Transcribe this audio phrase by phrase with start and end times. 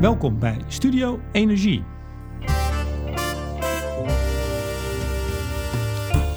[0.00, 1.84] Welkom bij Studio Energie.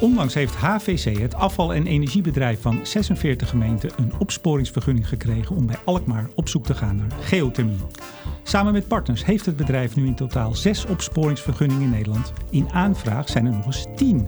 [0.00, 5.76] Onlangs heeft HVC, het afval- en energiebedrijf van 46 gemeenten, een opsporingsvergunning gekregen om bij
[5.84, 7.78] Alkmaar op zoek te gaan naar geothermie.
[8.42, 12.32] Samen met partners heeft het bedrijf nu in totaal zes opsporingsvergunningen in Nederland.
[12.50, 14.26] In aanvraag zijn er nog eens tien.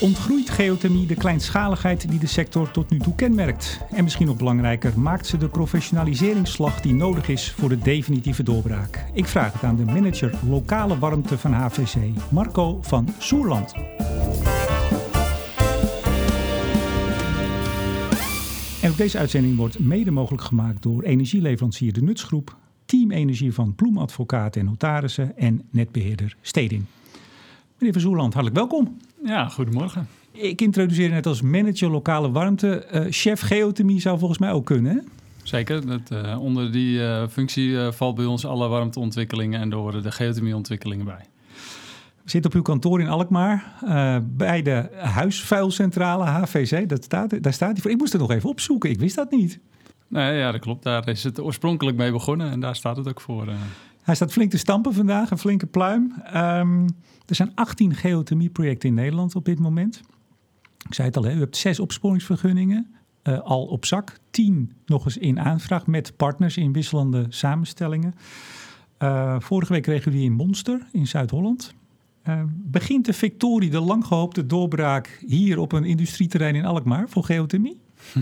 [0.00, 3.80] Ontgroeit geothermie de kleinschaligheid die de sector tot nu toe kenmerkt?
[3.90, 9.04] En misschien nog belangrijker, maakt ze de professionaliseringsslag die nodig is voor de definitieve doorbraak?
[9.12, 11.96] Ik vraag het aan de manager lokale warmte van HVC,
[12.30, 13.74] Marco van Soerland.
[18.82, 23.74] En ook deze uitzending wordt mede mogelijk gemaakt door energieleverancier De Nutsgroep, Team Energie van
[23.74, 26.84] Ploemadvocaten en Notarissen en netbeheerder Steding.
[27.78, 28.98] Meneer van Soerland, hartelijk welkom.
[29.24, 30.08] Ja, goedemorgen.
[30.32, 32.86] Ik introduceer net als manager lokale warmte.
[32.94, 35.00] Uh, chef geothermie zou volgens mij ook kunnen, hè?
[35.42, 35.86] Zeker.
[35.86, 40.12] Dat, uh, onder die uh, functie valt bij ons alle warmteontwikkelingen en daar horen de
[40.12, 41.24] geothermieontwikkelingen bij.
[42.24, 43.72] Zitten op uw kantoor in Alkmaar
[44.22, 46.88] bij de huisvuilcentrale HVC.
[46.88, 47.90] Dat staat, daar staat hij voor.
[47.90, 48.90] Ik moest het nog even opzoeken.
[48.90, 49.58] Ik wist dat niet.
[50.08, 50.82] Nee, ja, dat klopt.
[50.82, 53.46] Daar is het oorspronkelijk mee begonnen en daar staat het ook voor.
[54.02, 56.14] Hij staat flink te stampen vandaag, een flinke pluim.
[56.34, 56.86] Um,
[57.26, 60.00] er zijn 18 geothermieprojecten in Nederland op dit moment.
[60.86, 64.18] Ik zei het al, hè, u hebt zes opsporingsvergunningen uh, al op zak.
[64.30, 68.14] Tien nog eens in aanvraag met partners in wisselende samenstellingen.
[68.98, 71.74] Uh, vorige week kregen we die in Monster in Zuid-Holland.
[72.28, 77.24] Uh, begint de Victorie, de lang gehoopte doorbraak hier op een industrieterrein in Alkmaar voor
[77.24, 77.80] geothermie?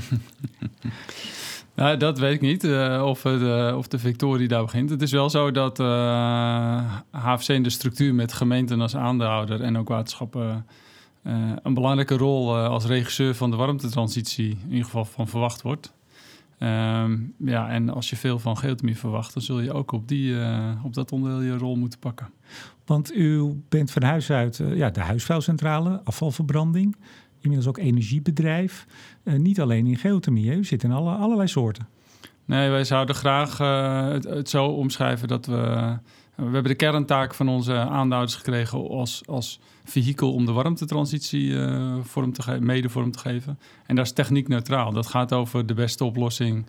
[1.79, 4.91] Nou, dat weet ik niet uh, of, de, of de Victorie daar begint.
[4.91, 9.79] Het is wel zo dat uh, HFC in de structuur met gemeenten als aandeelhouder en
[9.79, 10.67] ook waterschappen
[11.63, 15.95] een belangrijke rol als regisseur van de warmtetransitie in ieder geval van verwacht wordt.
[16.59, 20.37] Um, ja, en als je veel van geothermie verwacht, dan zul je ook op, die,
[20.83, 22.31] op dat onderdeel je rol moeten pakken.
[22.85, 26.97] Want u bent van huis uit ja, de huisvuilcentrale, afvalverbranding
[27.41, 28.87] inmiddels ook energiebedrijf.
[29.29, 31.89] Uh, niet alleen in geothermie, u zit in alle, allerlei soorten.
[32.45, 35.97] Nee, wij zouden graag uh, het, het, zo omschrijven dat we...
[36.35, 41.97] We hebben de kerntaak van onze aandeelhouders gekregen als, als vehikel om de warmtetransitie uh,
[42.03, 43.59] vorm te mede vorm te geven.
[43.87, 44.93] En dat is techniek neutraal.
[44.93, 46.67] Dat gaat over de beste oplossing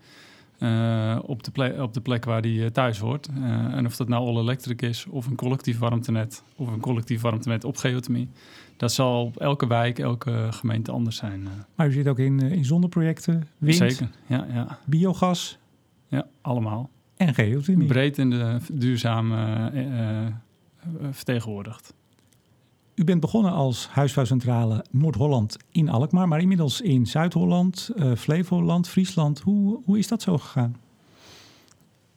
[0.60, 3.30] uh, op, de plek, op de plek waar die thuis hoort.
[3.38, 7.22] Uh, en of dat nou all electric is, of een collectief warmtenet, of een collectief
[7.22, 8.30] warmtenet op geothermie
[8.80, 11.46] dat zal op elke wijk, elke gemeente anders zijn.
[11.46, 11.52] Eh.
[11.76, 14.80] Maar u zit ook in, eh, in zonneprojecten, wind, Zeker, ja, ja.
[14.86, 15.58] biogas.
[16.08, 16.90] Ja, allemaal.
[17.18, 17.88] En geothermie.
[17.88, 19.62] Breed in de duurzame
[21.12, 21.94] vertegenwoordigd.
[23.00, 29.40] U bent begonnen als huisvuilcentrale Noord-Holland in Alkmaar, maar inmiddels in Zuid-Holland, uh, Flevoland, Friesland.
[29.40, 30.76] Hoe, hoe is dat zo gegaan?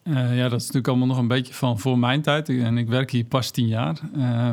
[0.03, 2.49] Uh, ja, dat is natuurlijk allemaal nog een beetje van voor mijn tijd.
[2.49, 4.01] En ik werk hier pas tien jaar.
[4.17, 4.51] Uh,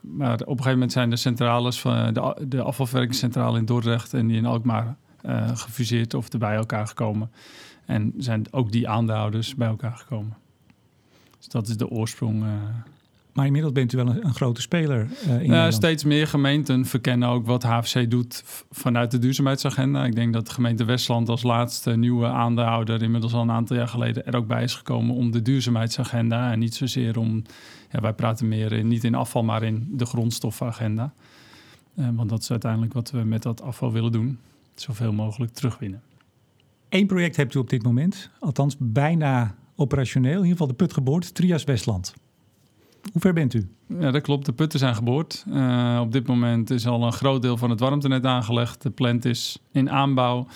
[0.00, 4.26] maar op een gegeven moment zijn de centrales van de, de afvalverwerkingscentrale in Dordrecht en
[4.26, 4.96] die in Alkmaar
[5.54, 7.30] gefuseerd of erbij elkaar gekomen.
[7.84, 10.36] En zijn ook die aandeelhouders bij elkaar gekomen.
[11.38, 12.44] Dus dat is de oorsprong.
[13.36, 16.86] Maar inmiddels bent u wel een, een grote speler uh, in uh, Steeds meer gemeenten
[16.86, 20.04] verkennen ook wat HFC doet vanuit de duurzaamheidsagenda.
[20.04, 23.02] Ik denk dat de gemeente Westland als laatste nieuwe aandeelhouder...
[23.02, 25.14] inmiddels al een aantal jaar geleden er ook bij is gekomen...
[25.14, 27.42] om de duurzaamheidsagenda en niet zozeer om...
[27.90, 31.12] Ja, wij praten meer in, niet in afval, maar in de grondstoffenagenda.
[31.94, 34.38] Uh, want dat is uiteindelijk wat we met dat afval willen doen.
[34.74, 36.02] Zoveel mogelijk terugwinnen.
[36.88, 40.30] Eén project hebt u op dit moment, althans bijna operationeel.
[40.30, 42.14] In ieder geval de put geboord, Trias Westland.
[43.12, 43.68] Hoe ver bent u?
[43.98, 44.46] Ja, dat klopt.
[44.46, 45.44] De putten zijn geboord.
[45.48, 48.82] Uh, op dit moment is al een groot deel van het warmtenet aangelegd.
[48.82, 50.46] De plant is in aanbouw.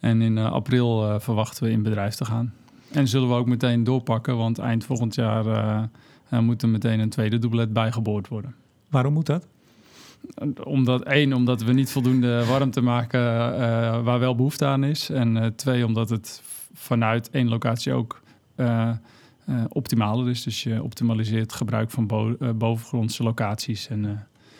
[0.00, 2.54] En in uh, april uh, verwachten we in bedrijf te gaan.
[2.92, 5.88] En zullen we ook meteen doorpakken, want eind volgend jaar
[6.30, 8.54] moet er meteen een tweede doublet bijgeboord worden.
[8.90, 9.46] Waarom moet dat?
[10.64, 13.20] Omdat één, omdat we niet voldoende warmte maken
[14.04, 15.10] waar wel behoefte aan is.
[15.10, 16.42] En twee, omdat het
[16.74, 18.20] vanuit één locatie ook
[19.48, 20.42] uh, optimaler is.
[20.42, 23.88] Dus je optimaliseert gebruik van bo uh, bovengrondse locaties.
[23.88, 24.10] En, uh,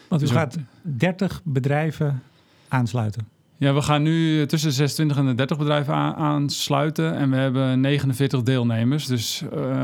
[0.08, 2.22] Want u dus gaat 30 bedrijven
[2.68, 3.26] aansluiten?
[3.58, 7.14] Ja, we gaan nu tussen de 26 en de 30 bedrijven aansluiten.
[7.14, 9.06] En we hebben 49 deelnemers.
[9.06, 9.42] Dus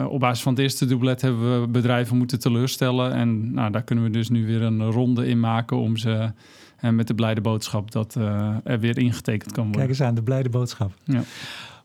[0.08, 3.12] op basis van het eerste doublet hebben we bedrijven moeten teleurstellen.
[3.12, 6.32] En nou, daar kunnen we dus nu weer een ronde in maken om ze...
[6.76, 8.14] En met de blijde boodschap dat
[8.64, 9.80] er weer ingetekend kan worden.
[9.80, 10.92] Kijk eens aan, de blijde boodschap.
[11.04, 11.22] Ja.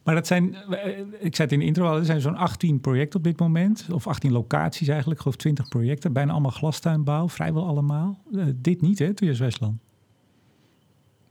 [0.07, 2.79] Maar dat zijn, eh, ik zei het in de intro al, er zijn zo'n 18
[2.79, 3.87] projecten op dit moment.
[3.91, 6.13] Of 18 locaties eigenlijk, geloof 20 projecten.
[6.13, 8.19] Bijna allemaal glastuinbouw, vrijwel allemaal.
[8.31, 9.86] Uh, dit niet hè, Westland?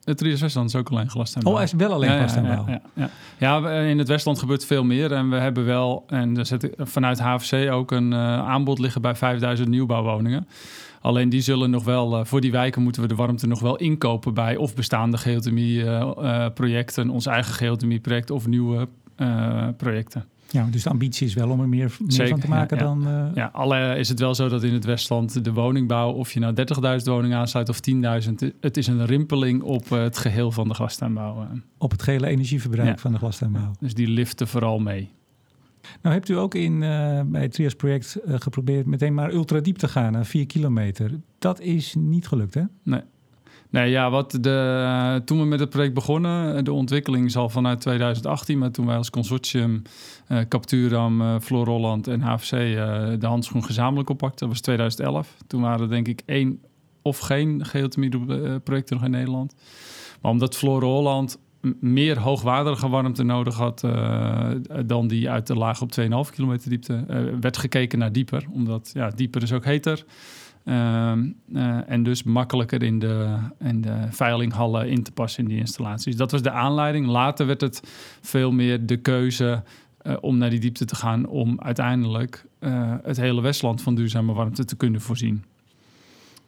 [0.07, 1.53] Het Trias Westland is ook alleen glastuinbouw.
[1.53, 2.65] Oh, hij is wel alleen Ja, glastuinbouw.
[2.67, 3.61] Ja, ja, ja.
[3.63, 5.13] Ja, in het Westland gebeurt veel meer.
[5.13, 8.19] En we hebben wel, en zet ik vanuit HFC ook een eh,
[8.49, 10.49] aanbod liggen bij 5000 nieuwbouwwoningen.
[11.01, 13.77] Alleen die zullen nog wel, eh, voor die wijken moeten we de warmte nog wel
[13.77, 20.25] inkopen bij of bestaande geothermie-projecten, ons eigen geothermie-project of nieuwe eh, projecten.
[20.57, 22.83] Ja, dus de ambitie is wel om er meer, meer Zeker, van te maken ja,
[22.83, 22.89] ja.
[22.89, 23.07] dan...
[23.07, 26.41] eh, Ja, alle is het wel zo dat in het Westland de woningbouw, of je
[26.41, 26.55] nou
[26.99, 30.75] 30.000 woningen aansluit of 10.000, het is een rimpeling op eh, het geheel van de
[30.75, 31.41] glastuinbouw.
[31.43, 31.47] eh.
[31.79, 32.97] op het gehele energieverbruik Ja.
[32.97, 33.71] van de glastuinbouw.
[33.81, 35.11] Dus die liften vooral mee.
[36.03, 36.79] Nou hebt u ook in,
[37.27, 41.11] bij het Trias project geprobeerd meteen maar ultradiep te gaan, naar 4 kilometer.
[41.39, 42.63] Dat is niet gelukt, hè?
[42.83, 43.01] Nee,
[43.85, 48.59] ja, wat de, toen we met het project begonnen, de ontwikkeling is al vanuit 2018,
[48.59, 49.83] maar toen wij als consortium
[50.27, 52.69] eh Capturam, eh Floor Holland en HFC eh,
[53.19, 55.37] de handschoen gezamenlijk oppakten, dat was 2011.
[55.47, 56.61] Toen waren er denk ik één
[57.03, 59.55] of geen geothermie-projecten nog in Nederland.
[60.21, 61.39] Maar omdat Floor Holland
[61.81, 64.51] meer hoogwaardige warmte nodig had eh,
[64.87, 68.47] dan die uit de laag op 2,5 kilometer diepte, eh, werd gekeken naar dieper.
[68.53, 70.05] Omdat ja, dieper is ook heter.
[70.67, 71.13] Eh,
[71.91, 76.17] en dus makkelijker in de, in de veilinghallen in te passen in die installaties.
[76.17, 77.07] Dat was de aanleiding.
[77.07, 77.83] Later werd het
[78.21, 79.63] veel meer de keuze
[79.99, 81.27] eh, om naar die diepte te gaan...
[81.27, 85.45] om uiteindelijk eh, het hele Westland van duurzame warmte te kunnen voorzien.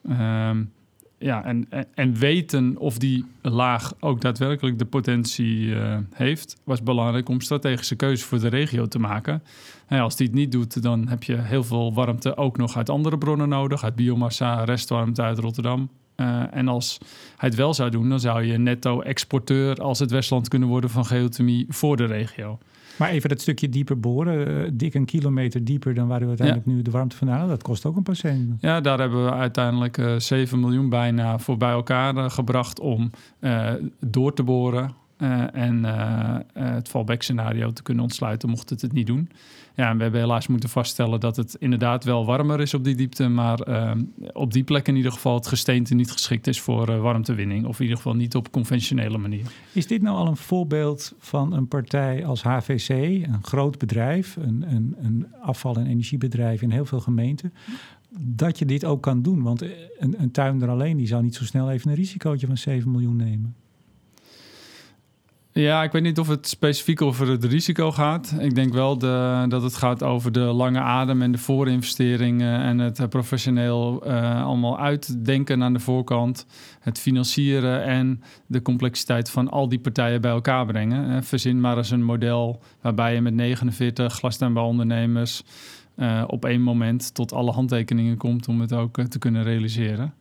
[0.08, 0.64] Ehm,
[1.18, 6.56] ja, en, en, en weten of die laag ook daadwerkelijk de potentie eh, heeft...
[6.64, 9.42] was belangrijk om strategische keuzes voor de regio te maken...
[9.88, 12.90] Ja, als die het niet doet, dan heb je heel veel warmte ook nog uit
[12.90, 13.84] andere bronnen nodig.
[13.84, 15.90] Uit biomassa, restwarmte uit Rotterdam.
[16.14, 16.98] Eh, en als
[17.36, 20.90] hij het wel zou doen, dan zou je netto exporteur als het Westland kunnen worden
[20.90, 22.58] van geothermie voor de regio.
[22.98, 26.66] Maar even dat stukje dieper boren, eh, dik een kilometer dieper dan waar u uiteindelijk
[26.66, 28.16] nu de warmte vandaan haalt, dat kost ook een paar.
[28.60, 33.10] Ja, daar hebben we uiteindelijk eh 7 miljoen bijna voor bij elkaar eh, gebracht om
[34.00, 34.94] door te boren.
[35.52, 35.84] en
[36.52, 39.30] het fallback scenario te kunnen ontsluiten mocht het het niet doen.
[39.78, 42.94] Ja, en we hebben helaas moeten vaststellen dat het inderdaad wel warmer is op die
[42.94, 43.92] diepte, maar eh,
[44.32, 47.66] op die plek in ieder geval het gesteente niet geschikt is voor eh, warmtewinning.
[47.66, 49.46] Of in ieder geval niet op conventionele manier.
[49.72, 54.64] Is dit nou al een voorbeeld van een partij als HVC, een groot bedrijf, een,
[54.68, 57.52] een, een afval- en energiebedrijf in heel veel gemeenten,
[58.18, 59.42] dat je dit ook kan doen?
[59.42, 59.62] Want
[59.98, 63.16] een, een tuinder alleen die zou niet zo snel even een risicootje van 7 miljoen
[63.16, 63.56] nemen.
[65.60, 68.34] Ja, ik weet niet of het specifiek over het risico gaat.
[68.38, 72.78] Ik denk wel de, dat het gaat over de lange adem en de voorinvesteringen en
[72.78, 76.46] het eh, professioneel eh, allemaal uitdenken aan de voorkant.
[76.80, 81.10] Het financieren en de complexiteit van al die partijen bij elkaar brengen.
[81.10, 85.42] Eh, verzin maar eens een model waarbij je met 49 glastuinbouwondernemers
[85.96, 90.14] eh op één moment tot alle handtekeningen komt om het ook te kunnen realiseren.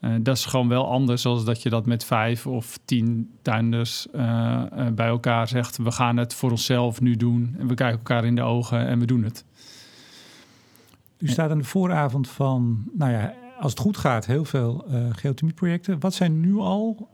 [0.00, 4.10] Eh, dat is gewoon wel anders dan dat je dat met vijf of tien tuinders
[4.10, 5.76] eh, eh, bij elkaar zegt.
[5.76, 7.54] We gaan het voor onszelf nu doen.
[7.58, 9.44] En we kijken elkaar in de ogen en we doen het.
[11.18, 16.00] U staat aan de vooravond van, nou ja, als het goed gaat, heel veel geothermieprojecten.
[16.00, 17.08] Wat zijn nu al,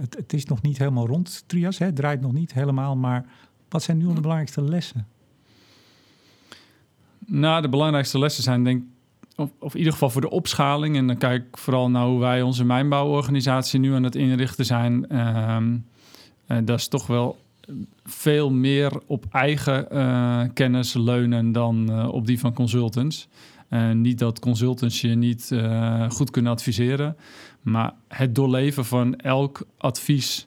[0.00, 3.24] het, het is nog niet helemaal rond, Trias, hè, het draait nog niet helemaal, maar
[3.68, 5.06] wat zijn nu al de belangrijkste lessen?
[7.26, 8.88] Nou, de belangrijkste lessen zijn denk ik,
[9.36, 10.96] of, in ieder geval voor de opschaling.
[10.96, 15.08] En dan kijk ik vooral naar hoe wij onze mijnbouworganisatie nu aan het inrichten zijn.
[15.08, 15.76] Ehm,
[16.46, 17.38] eh, dat is toch wel
[18.04, 23.28] veel meer op eigen eh, kennis leunen dan eh, op die van consultants.
[23.92, 25.52] Niet dat consultants je niet
[26.08, 27.16] goed kunnen adviseren,
[27.62, 30.46] maar het doorleven van elk advies,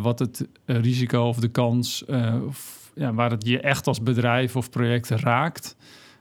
[0.00, 2.04] wat het risico of de kans,
[2.94, 5.76] ja, waar het je echt als bedrijf of project raakt,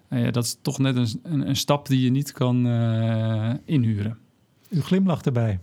[0.07, 3.53] eh, ja, dat is toch net een, een, een stap die je niet kan eh,
[3.65, 4.17] inhuren.
[4.69, 5.59] U glimlacht erbij.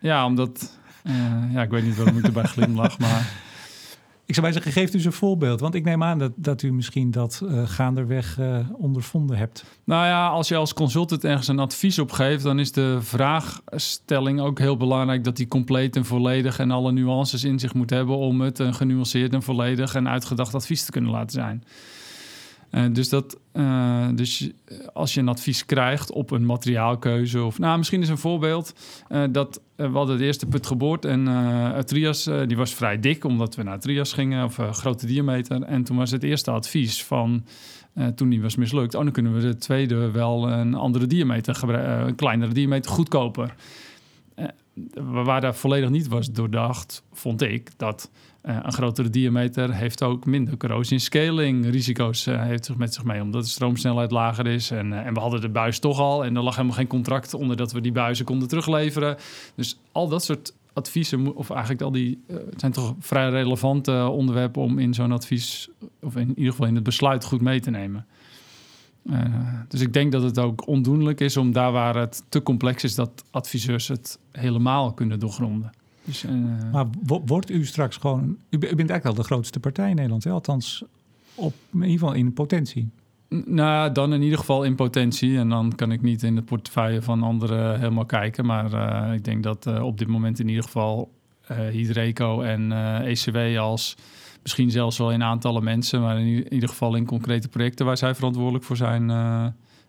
[0.00, 3.44] Ja, omdat, eh, ja, ik weet niet waarom ik erbij glimlach, maar
[4.26, 6.62] Ik zou bij zeggen, geeft u eens een voorbeeld, want ik neem aan dat, dat
[6.62, 9.64] u misschien dat eh, gaanderweg eh, ondervonden hebt.
[9.84, 14.40] Nou ja, als je als consultant ergens een advies op geeft, dan is de vraagstelling
[14.40, 18.16] ook heel belangrijk dat die compleet en volledig en alle nuances in zich moet hebben
[18.16, 21.64] om het een genuanceerd en volledig en uitgedacht advies te kunnen laten zijn.
[22.76, 24.50] Eh, dus, dat, eh, dus
[24.92, 28.74] als je een advies krijgt op een materiaalkeuze of nou misschien is een voorbeeld
[29.08, 33.24] eh, dat we hadden de eerste put geboord en het Trias die was vrij dik
[33.24, 37.44] omdat we naar Trias gingen of grote diameter en toen was het eerste advies van
[38.14, 42.14] toen die was mislukt, oh dan kunnen we de tweede wel een andere diameter een
[42.14, 43.54] kleinere diameter goedkoper.
[44.94, 48.10] Waar daar volledig niet was doordacht, vond ik dat
[48.46, 53.04] eh, een grotere diameter heeft ook minder corrosie scaling risico's eh, heeft zich met zich
[53.04, 54.70] mee, omdat de stroomsnelheid lager is.
[54.70, 57.34] En, eh, en we hadden de buis toch al en er lag helemaal geen contract
[57.34, 59.16] onder dat we die buizen konden terugleveren.
[59.54, 62.24] Dus al dat soort adviezen, of eigenlijk al die,
[62.56, 65.68] zijn toch vrij relevante onderwerpen om in zo'n advies,
[66.02, 68.06] of in ieder geval in het besluit goed mee te nemen.
[69.68, 72.94] Dus ik denk dat het ook ondoenlijk is om daar waar het te complex is,
[72.94, 75.72] dat adviseurs het helemaal kunnen doorgronden.
[76.06, 76.32] Dus, eh,
[76.72, 78.36] Maar wo- wordt u straks gewoon...
[78.50, 80.30] U, be- u bent eigenlijk al de grootste partij in Nederland, hè?
[80.30, 80.84] althans
[81.34, 82.88] op, in ieder geval in potentie.
[83.28, 85.38] Nou, dan in ieder geval in potentie.
[85.38, 88.46] En dan kan ik niet in de portefeuille van anderen helemaal kijken.
[88.46, 91.10] Maar eh, ik denk dat eh, op dit moment in ieder geval
[91.46, 93.96] eh Hydreco en eh, ECW als
[94.42, 98.14] misschien zelfs wel in aantallen mensen, maar in ieder geval in concrete projecten waar zij
[98.14, 99.46] verantwoordelijk voor zijn, eh,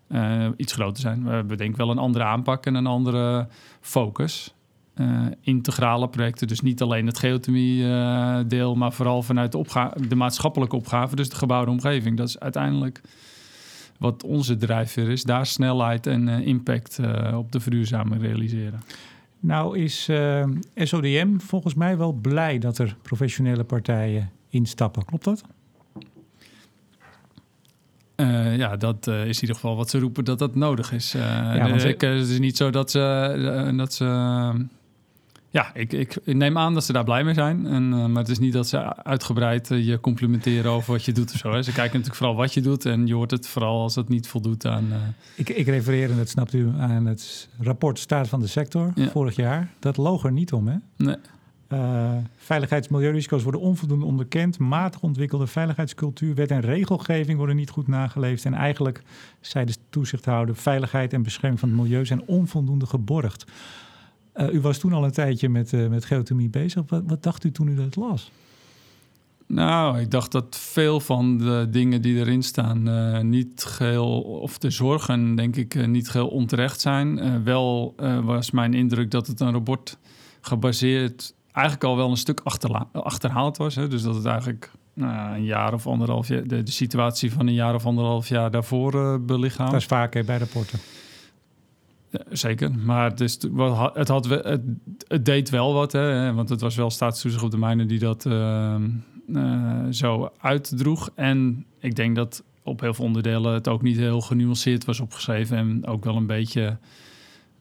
[0.08, 1.24] eh, iets groter zijn.
[1.24, 3.48] We hebben denk ik wel een andere aanpak en een andere
[3.80, 4.54] focus.
[4.98, 10.76] Eh, integrale projecten, dus niet alleen het geothermie-deel, maar vooral vanuit de, opga- de maatschappelijke
[10.76, 12.16] opgave, dus de gebouwde omgeving.
[12.16, 13.00] Dat is uiteindelijk
[13.98, 18.82] wat onze drijfveer is, daar snelheid en eh, impact eh, op de verduurzaming realiseren.
[19.40, 25.04] Nou is eh, SODM volgens mij wel blij dat er professionele partijen instappen.
[25.04, 25.42] Klopt dat?
[28.14, 31.14] Eh, ja, dat eh, is in ieder geval wat ze roepen dat dat nodig is.
[31.14, 33.00] Eh, want dus ik, eh, het is niet zo dat ze...
[33.70, 34.04] eh, dat ze
[35.58, 37.66] ja, ik, ik, neem aan dat ze daar blij mee zijn.
[37.66, 41.12] En, eh, maar het is niet dat ze uitgebreid eh, je complimenteren over wat je
[41.12, 41.52] doet of zo.
[41.52, 41.62] Hè.
[41.62, 42.84] Ze kijken natuurlijk vooral wat je doet.
[42.84, 44.86] En je hoort het vooral als het niet voldoet aan...
[44.92, 44.98] eh,
[45.34, 49.08] Ik, ik refereer, en dat snapt u, aan het rapport Staat van de Sector Ja.
[49.08, 49.68] vorig jaar.
[49.78, 50.76] Dat loog er niet om, hè?
[50.96, 51.16] nee.
[51.68, 54.58] Eh, veiligheids- en milieurisico's worden onvoldoende onderkend.
[54.58, 58.44] Matig ontwikkelde veiligheidscultuur, wet en regelgeving worden niet goed nageleefd.
[58.44, 59.02] En eigenlijk,
[59.40, 63.44] zei de toezichthouder, veiligheid en bescherming van het milieu zijn onvoldoende geborgd.
[64.38, 66.82] Eh, u was toen al een tijdje met, eh, met geothermie bezig.
[66.86, 68.30] Wat, wat dacht u toen u dat las?
[69.46, 74.58] Nou, ik dacht dat veel van de dingen die erin staan eh, niet geheel, of
[74.58, 77.44] de zorgen denk ik niet geheel onterecht zijn.
[77.44, 79.98] Wel was mijn indruk dat het een rapport
[80.40, 83.74] gebaseerd eigenlijk al wel een stuk achterla- achterhaald was.
[83.74, 83.88] Hè?
[83.88, 87.54] Dus dat het eigenlijk nou, een jaar of anderhalf jaar, de, de situatie van een
[87.54, 89.70] jaar of anderhalf jaar daarvoor eh belichaamt.
[89.70, 90.78] Dat is vaak hè, bij rapporten.
[92.30, 93.18] Zeker, maar het,
[93.94, 97.88] het, had, het, deed wel wat, hè, want het was wel staatstoezicht op de mijnen
[97.88, 98.74] die dat eh,
[99.34, 101.10] eh, zo uitdroeg.
[101.14, 105.56] En ik denk dat op heel veel onderdelen het ook niet heel genuanceerd was opgeschreven
[105.56, 106.78] en ook wel een beetje,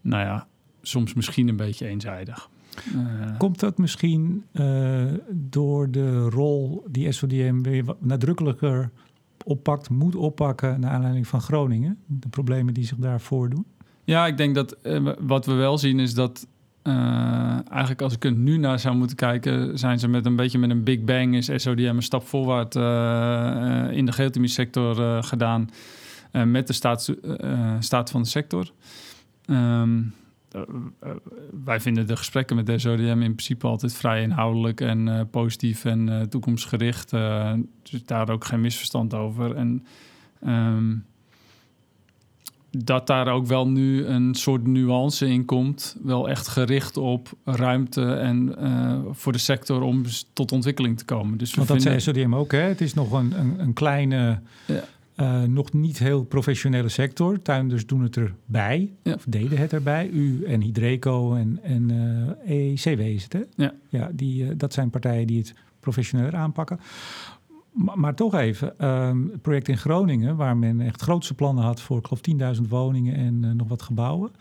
[0.01, 0.48] nou ja,
[0.82, 2.50] soms misschien een beetje eenzijdig.
[2.94, 8.92] Eh, Komt dat misschien eh, door de rol die SODM weer nadrukkelijker
[9.44, 11.98] oppakt, moet oppakken naar aanleiding van Groningen?
[12.06, 13.66] De problemen die zich daar voordoen?
[14.08, 16.48] Ja, ik denk dat eh, wat we wel zien is dat
[16.82, 20.58] eh, eigenlijk als ik er nu naar zou moeten kijken, zijn ze met een beetje
[20.58, 25.70] met een big bang is SODM een stap voorwaarts eh, in de geothermie sector gedaan
[26.46, 28.72] met de staats, eh, staat van de sector.
[29.46, 30.02] Ehm,
[30.52, 30.62] eh,
[31.00, 31.10] eh,
[31.64, 37.10] wij vinden de gesprekken met SODM in principe altijd vrij inhoudelijk en positief en toekomstgericht.
[37.10, 39.56] dus daar ook geen misverstand over.
[39.56, 39.86] En
[40.42, 40.96] ehm,
[42.71, 45.95] dat daar ook wel nu een soort nuance in komt.
[46.03, 51.38] Wel echt gericht op ruimte en eh, voor de sector om tot ontwikkeling te komen.
[51.38, 52.57] Dus we Want dat vinden, zei SODM ook, hè?
[52.59, 54.83] Het is nog een, een, een kleine, Ja.
[55.15, 57.41] eh, nog niet heel professionele sector.
[57.41, 59.13] Tuinders doen het erbij, Ja.
[59.13, 60.09] of deden het erbij.
[60.09, 61.91] U en Hydreco en, en
[62.45, 63.41] eh, ECW is het, hè?
[63.55, 63.74] Ja.
[63.89, 66.79] ja die, dat zijn partijen die het professioneler aanpakken.
[67.77, 70.36] Maar, maar toch even, ehm, het project in Groningen...
[70.36, 73.81] waar men echt grootse plannen had voor, ik geloof, 10.000 woningen en eh, nog wat
[73.81, 74.31] gebouwen.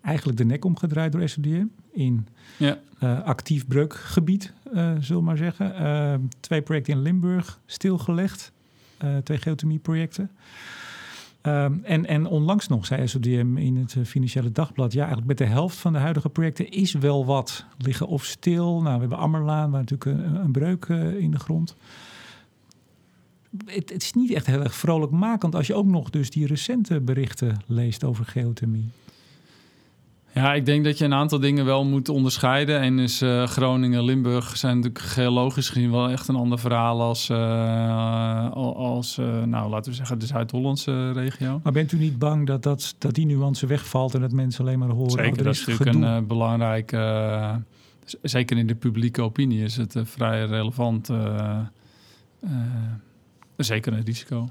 [0.00, 5.36] Eigenlijk de nek omgedraaid door SODM in Ja, eh, actief breukgebied, eh zullen we maar
[5.36, 5.76] zeggen.
[5.76, 8.52] Eh, twee projecten in Limburg stilgelegd.
[9.22, 10.30] Twee geothermieprojecten.
[11.40, 14.92] Ehm, en, en onlangs nog zei SODM in het Financiële Dagblad...
[14.92, 18.82] ja, eigenlijk met de helft van de huidige projecten is wel wat liggen of stil.
[18.82, 20.86] Nou, we hebben Ammerlaan, waar natuurlijk een, een breuk
[21.18, 21.76] in de grond.
[23.66, 27.00] Het, het is niet echt heel erg vrolijkmakend als je ook nog dus die recente
[27.00, 28.88] berichten leest over geothermie.
[30.34, 32.80] ja, ik denk dat je een aantal dingen wel moet onderscheiden.
[32.80, 37.28] En is eh, Groningen, Limburg zijn natuurlijk geologisch gezien wel echt een ander verhaal als,
[37.28, 41.60] eh, al- als eh, nou, laten we zeggen, de Zuid-Hollandse regio.
[41.62, 44.78] Maar bent u niet bang dat, dat, dat die nuance wegvalt en dat mensen alleen
[44.78, 45.10] maar horen...
[45.18, 46.06] oh, Zeker, er dat is natuurlijk gedoe.
[46.10, 46.90] een belangrijk...
[48.22, 51.10] zeker in de publieke opinie is het vrij relevant.
[53.56, 54.48] Zeker een risico.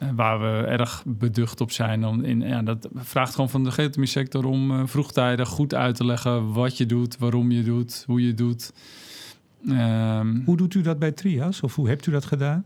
[0.00, 2.06] Eh, waar we erg beducht op zijn.
[2.06, 5.96] Om in, ja, dat vraagt gewoon van de geothermie sector om eh, vroegtijdig goed uit
[5.96, 8.72] te leggen wat je doet, waarom je doet, hoe je doet.
[9.68, 11.60] Ehm, Hoe doet u dat bij Trias?
[11.60, 12.64] Of hoe hebt u dat gedaan?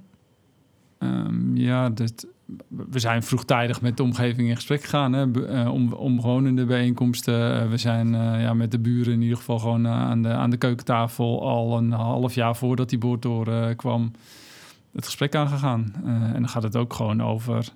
[0.99, 2.26] Ehm, ja, dat,
[2.68, 5.12] we zijn vroegtijdig met de omgeving in gesprek gegaan.
[5.12, 7.71] Hè, uh, om, omwonende bijeenkomsten.
[7.71, 11.49] we zijn ja, met de buren in ieder geval gewoon aan, de, aan de keukentafel
[11.49, 14.12] al een half jaar voordat die boortoren kwam
[14.94, 15.92] het gesprek aangegaan.
[16.04, 17.68] en dan gaat het ook gewoon over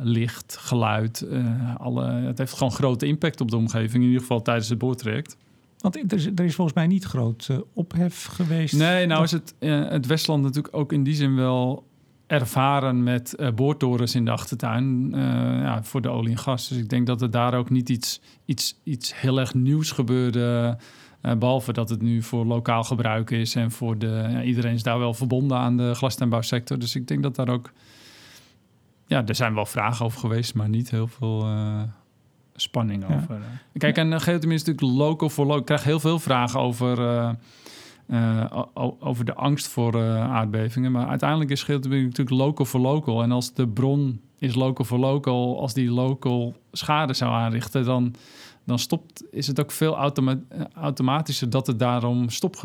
[0.00, 1.26] licht, geluid.
[1.78, 5.36] alle, het heeft gewoon grote impact op de omgeving, in ieder geval tijdens het boortraject.
[5.78, 8.74] Want er is, er is volgens mij niet groot ophef geweest.
[8.76, 9.54] Nee, nou is het,
[9.88, 11.84] het Westland natuurlijk ook in die zin wel
[12.26, 16.68] ervaren met uh, boortorens in de achtertuin ja, voor de olie en gas.
[16.68, 20.78] Dus ik denk dat er daar ook niet iets, iets, iets heel erg nieuws gebeurde.
[21.26, 24.82] Uh, behalve dat het nu voor lokaal gebruik is en voor de, ja, iedereen is
[24.82, 26.78] daar wel verbonden aan de glastuinbouwsector.
[26.78, 27.72] Dus ik denk dat daar ook,
[29.06, 31.46] ja, er zijn wel vragen over geweest, maar niet heel veel
[32.54, 33.38] spanning over.
[33.72, 35.60] Kijk, en geothermie is natuurlijk local voor local.
[35.60, 36.98] Ik krijg heel veel vragen over
[38.06, 38.44] uh,
[38.98, 40.92] over de angst voor aardbevingen.
[40.92, 43.22] Maar uiteindelijk is geothermie natuurlijk local voor local.
[43.22, 48.14] En als de bron is local voor local, als die local schade zou aanrichten, dan,
[48.64, 50.38] dan stopt, is het ook veel automa
[50.74, 52.56] automatischer dat het daarom stop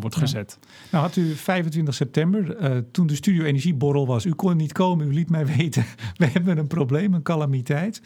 [0.00, 0.58] wordt gezet.
[0.90, 5.06] Nou had u 25 september, uh, toen de Studio Energieborrel was, u kon niet komen,
[5.06, 5.84] u liet mij weten,
[6.16, 8.02] we hebben een probleem, een calamiteit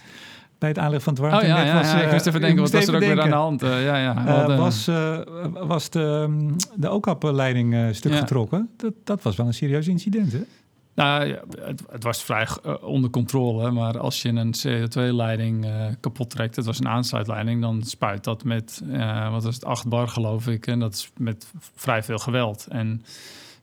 [0.59, 1.35] bij het aanleggen van het.
[1.35, 3.29] Oh ja, ja, was, ja, ik moest even denken, wat was er ook weer aan
[3.29, 3.63] de hand?
[3.63, 4.49] Uh, ja, ja.
[4.49, 4.91] Uh, was,
[5.53, 8.71] was de, mm, de OCAP-leiding stuk getrokken.
[8.77, 10.43] Dat, dat was wel een serieus incident, hè?
[10.95, 12.49] Nou, het, het, was vrij
[12.81, 15.67] onder controle, maar als je een CO2-leiding
[16.01, 18.83] kapot trekt, het was een aansluitleiding, dan spuit dat met,
[19.31, 22.67] wat was het, 8 bar geloof ik, en dat is met vrij veel geweld.
[22.69, 23.03] En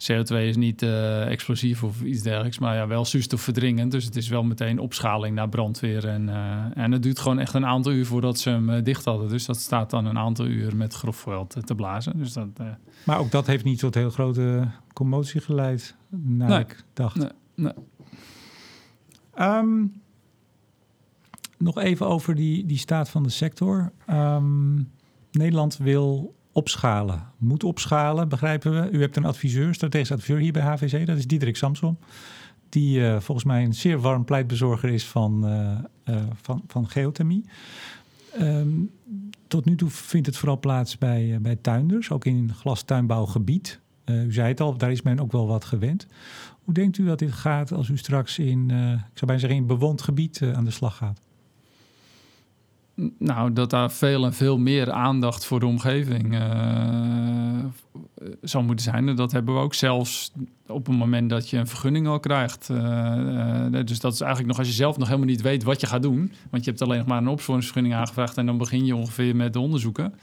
[0.02, 3.92] CO2 is niet uh, explosief of iets dergelijks, maar ja, wel zuurstofverdringend.
[3.92, 6.08] Dus het is wel meteen opschaling naar brandweer.
[6.08, 9.06] En, uh, en het duurt gewoon echt een aantal uur voordat ze hem uh, dicht
[9.06, 9.30] hadden.
[9.30, 12.18] Dus dat staat dan een aantal uur met grof geweld te blazen.
[12.18, 12.48] Dus dat,
[13.06, 17.15] maar ook dat heeft niet tot heel grote commotie geleid, naar nee, ik dacht.
[17.15, 17.74] Nee, nee.
[19.39, 20.01] Um,
[21.58, 23.91] nog even over die, die staat van de sector.
[24.10, 24.91] Um,
[25.32, 27.27] Nederland wil opschalen.
[27.38, 28.89] Moet opschalen, begrijpen we.
[28.91, 31.98] U hebt een adviseur, strategisch adviseur hier bij HVC, dat is Diederik Samsom.
[32.70, 35.77] Die uh, volgens mij een zeer warm pleitbezorger is van, uh,
[36.16, 37.46] uh, van, van geothermie.
[38.40, 38.92] Um,
[39.48, 43.80] tot nu toe vindt het vooral plaats bij, bij tuinders, ook in glastuinbouwgebied.
[44.05, 46.07] U zei het al, daar is men ook wel wat gewend.
[46.64, 49.66] Hoe denkt u dat dit gaat als u straks in, ik zou bijna zeggen, in
[49.66, 51.20] bewoond gebied aan de slag gaat?
[53.18, 56.37] Nou, dat daar veel en veel meer aandacht voor de omgeving
[58.42, 59.07] zou moeten zijn.
[59.07, 60.31] En dat hebben we ook zelfs
[60.68, 62.68] op het moment dat je een vergunning al krijgt.
[63.72, 66.01] Dus dat is eigenlijk nog als je zelf nog helemaal niet weet wat je gaat
[66.01, 66.31] doen.
[66.50, 69.53] Want je hebt alleen nog maar een opsporingsvergunning aangevraagd en dan begin je ongeveer met
[69.53, 70.14] de onderzoeken.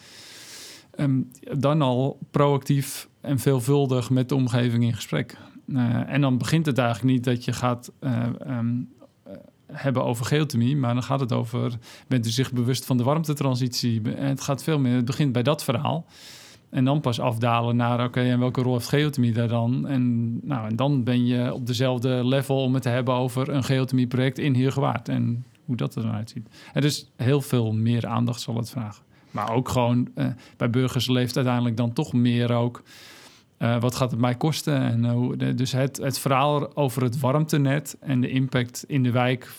[1.01, 5.37] Um, dan al proactief en veelvuldig met de omgeving in gesprek.
[6.07, 7.93] en dan begint het eigenlijk niet dat je gaat
[8.47, 8.89] um,
[9.73, 14.01] hebben over geothermie, maar dan gaat het over, bent u zich bewust van de warmtetransitie?
[14.09, 16.07] Het gaat veel meer, het begint bij dat verhaal.
[16.71, 19.87] En dan pas afdalen naar, oké, en welke rol heeft geothermie daar dan?
[19.87, 23.65] En, nou, en dan ben je op dezelfde level om het te hebben over een
[23.65, 25.09] geothermieproject in Heergewaard.
[25.09, 26.49] En hoe dat er dan uitziet.
[26.73, 29.05] Er is heel veel meer aandacht zal het vragen.
[29.39, 32.83] Maar ook gewoon, eh, bij burgers leeft uiteindelijk dan toch meer ook...
[33.59, 34.81] Uh, wat gaat het mij kosten?
[34.81, 39.11] En, uh, hoe, dus het, het verhaal over het warmtenet en de impact in de
[39.11, 39.53] wijk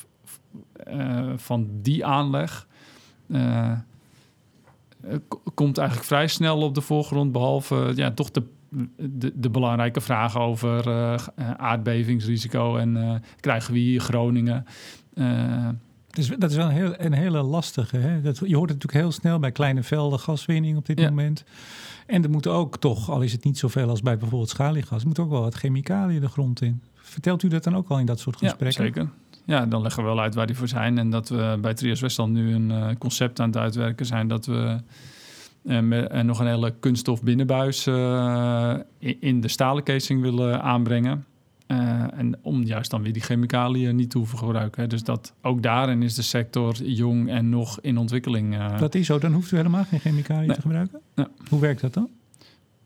[0.88, 2.68] uh, van die aanleg
[5.54, 7.32] komt eigenlijk vrij snel op de voorgrond.
[7.32, 8.44] Behalve ja, toch de,
[9.36, 10.90] de, belangrijke vragen over
[11.58, 14.66] aardbevingsrisico en krijgen we hier Groningen.
[16.28, 17.98] Dus dat is wel een, heel, een hele lastige.
[17.98, 18.22] Hè?
[18.22, 21.44] Dat, je hoort het natuurlijk heel snel bij kleine velden gaswinning op dit moment.
[22.06, 25.08] En er moet ook toch, al is het niet zoveel als bij bijvoorbeeld schaliegas, er
[25.08, 26.82] moet ook wel wat chemicaliën de grond in.
[26.94, 28.84] Vertelt u dat dan ook al in dat soort gesprekken?
[28.84, 29.10] Ja, zeker.
[29.46, 30.98] Ja, dan leggen we wel uit waar die voor zijn.
[30.98, 34.46] En dat we bij Trias Westland nu een uh, concept aan het uitwerken zijn dat
[34.46, 34.78] we
[35.62, 37.88] met, uh, nog een hele kunststof binnenbuis
[38.98, 41.26] in, in de stalen casing willen aanbrengen.
[41.70, 44.90] En om juist dan weer die chemicaliën niet te hoeven gebruiken.
[44.90, 48.78] Dus dat ook daarin is de sector jong en nog in ontwikkeling.
[48.78, 51.02] Dat is zo, dan hoeft u helemaal geen chemicaliën te gebruiken?
[51.50, 52.10] Hoe werkt dat dan?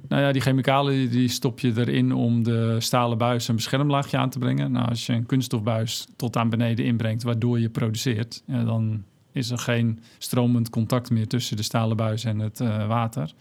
[0.07, 4.29] Nou ja, die chemicaliën die stop je erin om de stalen buis een beschermlaagje aan
[4.29, 4.71] te brengen.
[4.71, 9.49] Nou, als je een kunststofbuis tot aan beneden inbrengt, waardoor je produceert, ja, dan is
[9.49, 13.33] er geen stromend contact meer tussen de stalen buis en het uh, water.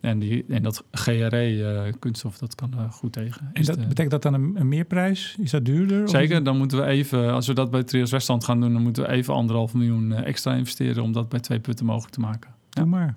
[0.00, 3.50] En, die, en dat GRE-kunststof, uh, dat kan er goed tegen.
[3.52, 5.36] En dat, betekent dat dan een, een, meerprijs?
[5.40, 6.08] Is dat duurder?
[6.08, 9.02] Zeker, dan moeten we even, als we dat bij Trias Westland gaan doen, dan moeten
[9.02, 12.50] we even anderhalf miljoen uh, extra investeren om dat bij twee putten mogelijk te maken.
[12.70, 12.80] Ja.
[12.80, 13.16] Doe maar.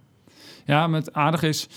[0.65, 1.67] Ja, met aardig is,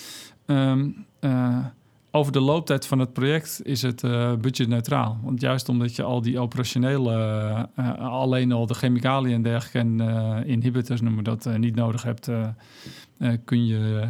[0.46, 1.64] Um, uh,
[2.10, 5.18] over de looptijd van het project is het uh, budgetneutraal.
[5.22, 10.46] Want juist omdat je al die operationele, uh, alleen al de chemicaliën en dergelijke en
[10.46, 12.30] inhibitors noemen dat niet nodig hebt,
[13.44, 14.08] kun je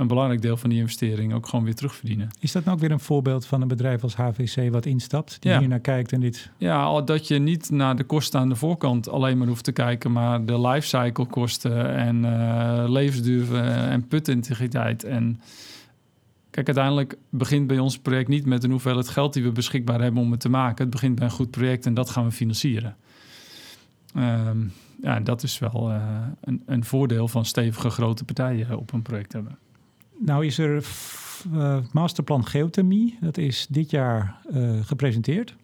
[0.00, 2.28] een belangrijk deel van die investering ook gewoon weer terugverdienen.
[2.40, 5.58] Is dat nou ook weer een voorbeeld van een bedrijf als HVC wat instapt, die
[5.58, 6.50] hier naar kijkt en dit?
[6.56, 9.72] Ja, al dat je niet naar de kosten aan de voorkant alleen maar hoeft te
[9.72, 15.40] kijken, maar de lifecycle kosten en levensduur en putintegriteit en
[16.50, 20.22] Kijk, uiteindelijk begint bij ons project niet met een hoeveelheid geld die we beschikbaar hebben
[20.22, 20.82] om het te maken.
[20.82, 22.96] Het begint bij een goed project en dat gaan we financieren.
[24.16, 29.02] Um, ja, dat is wel uh, een, een, voordeel van stevige grote partijen op een
[29.02, 29.58] project hebben.
[30.18, 30.84] Nou is er
[31.52, 35.54] uh, Masterplan Geothermie, dat is dit jaar uh, gepresenteerd.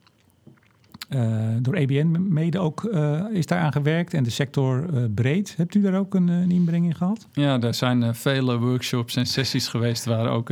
[1.10, 5.54] Uh, door EBN mede ook uh, is daar aan gewerkt en de sector uh, breed.
[5.56, 7.26] Hebt u daar ook een, een, inbreng in gehad?
[7.32, 10.48] Ja, er zijn vele workshops en sessies geweest waar ook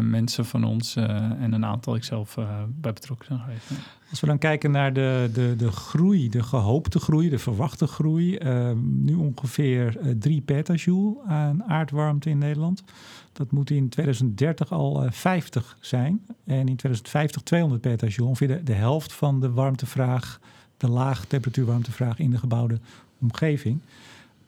[0.00, 2.34] mensen van ons en een aantal ikzelf
[2.80, 3.68] bij betrokken zijn geweest.
[3.68, 3.76] Ja.
[4.10, 8.38] Als we dan kijken naar de, de, de groei, de gehoopte groei, de verwachte groei,
[8.76, 12.84] nu ongeveer 3 petajoule aan aardwarmte in Nederland.
[13.32, 16.26] Dat moet in 2030 al 50 eh, zijn.
[16.44, 18.28] En in 2050 200 petajoule.
[18.28, 20.40] Ongeveer de, de helft van de warmtevraag,
[20.76, 22.78] de laag temperatuurwarmtevraag in de gebouwde
[23.20, 23.78] omgeving.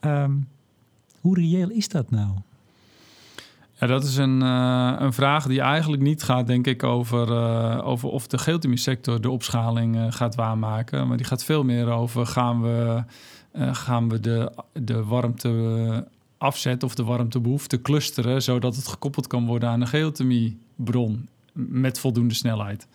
[0.01, 0.49] Um,
[1.21, 2.29] hoe reëel is dat nou?
[3.79, 7.87] Ja, dat is een, uh, een vraag die eigenlijk niet gaat, denk ik, over, uh,
[7.87, 11.09] over of de geotermie sector de opschaling gaat waarmaken.
[11.09, 13.03] Maar die gaat veel meer over gaan we,
[13.57, 15.49] gaan we de, de warmte
[16.45, 22.35] afzet of de warmtebehoefte clusteren, zodat het gekoppeld kan worden aan een geothermiebron met voldoende
[22.35, 22.87] snelheid.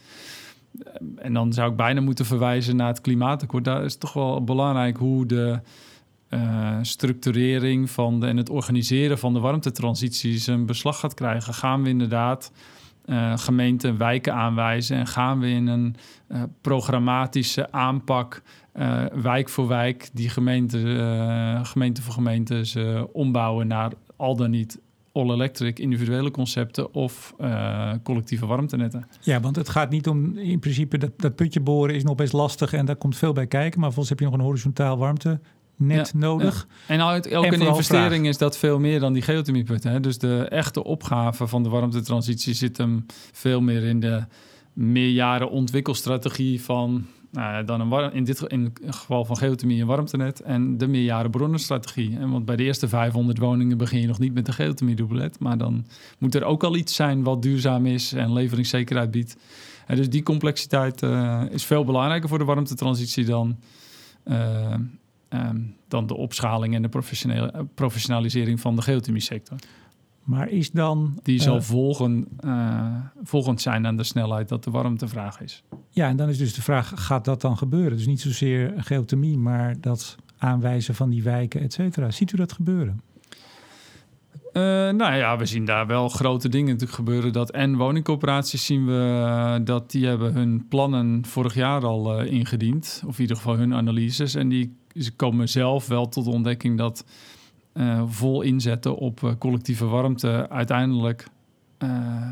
[1.15, 3.63] En dan zou ik bijna moeten verwijzen naar het klimaatakkoord.
[3.63, 5.59] Daar is toch wel belangrijk hoe de
[6.29, 11.53] uh, structurering van de, en het organiseren van de warmtetransities een beslag gaat krijgen.
[11.53, 12.51] Gaan we inderdaad
[13.05, 15.95] uh, gemeenten wijken aanwijzen en gaan we in een
[16.27, 18.41] uh, programmatische aanpak
[18.75, 24.79] uh, wijk voor wijk die gemeente, gemeente voor gemeente ze ombouwen naar al dan niet
[25.11, 27.35] all-electric individuele concepten of
[28.03, 29.07] collectieve warmtenetten.
[29.21, 32.33] Ja, want het gaat niet om in principe dat, dat putje boren is nog best
[32.33, 33.79] lastig en daar komt veel bij kijken.
[33.79, 35.39] Maar volgens heb je nog een horizontaal warmte
[35.79, 36.67] net nodig.
[36.87, 40.01] En uit elke investering is dat veel meer dan die geothermieputten.
[40.01, 44.23] Dus de echte opgave van de warmtetransitie zit hem veel meer in de
[44.73, 50.77] meerjaren ontwikkelstrategie van nou, dan in dit in het geval van geothermie een warmtenet en
[50.77, 52.17] de meerjaren bronnenstrategie.
[52.17, 55.39] En want bij de eerste 500 woningen begin je nog niet met de geothermie dubbelet,
[55.39, 55.85] maar dan
[56.17, 59.37] moet er ook al iets zijn wat duurzaam is en leveringszekerheid biedt.
[59.87, 63.57] En dus die complexiteit uh, is veel belangrijker voor de warmtetransitie dan
[64.23, 64.99] um,
[65.87, 66.89] dan de opschaling en de
[67.75, 69.57] professionalisering van de geothermie-sector.
[70.29, 71.19] Maar is dan.
[71.23, 75.63] Die zal uh, volgen, uh, volgend zijn aan de snelheid dat de warmtevraag is.
[75.89, 77.97] Ja, en dan is dus de vraag: gaat dat dan gebeuren?
[77.97, 82.11] Dus niet zozeer geothermie, maar dat aanwijzen van die wijken, et cetera.
[82.11, 83.01] Ziet u dat gebeuren?
[84.53, 87.33] Uh, nou ja, we zien daar wel grote dingen natuurlijk gebeuren.
[87.33, 93.03] Dat en woningcoöperaties zien we dat die hebben hun plannen vorig jaar al ingediend.
[93.07, 94.35] Of in ieder geval hun analyses.
[94.35, 97.05] En die ze komen zelf wel tot de ontdekking dat
[97.79, 101.27] uh, vol inzetten op uh, collectieve warmte uiteindelijk
[101.83, 102.29] uh,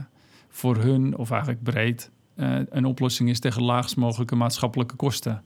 [0.50, 2.12] voor hun, of eigenlijk breed,
[2.70, 5.44] een oplossing is tegen laagst mogelijke maatschappelijke kosten.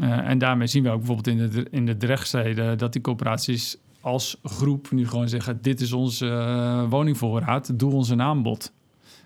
[0.00, 4.36] en daarmee zien we ook bijvoorbeeld in de, in de drechtsteden dat die coöperaties als
[4.42, 8.72] groep nu gewoon zeggen: Dit is onze woningvoorraad, doe ons een aanbod.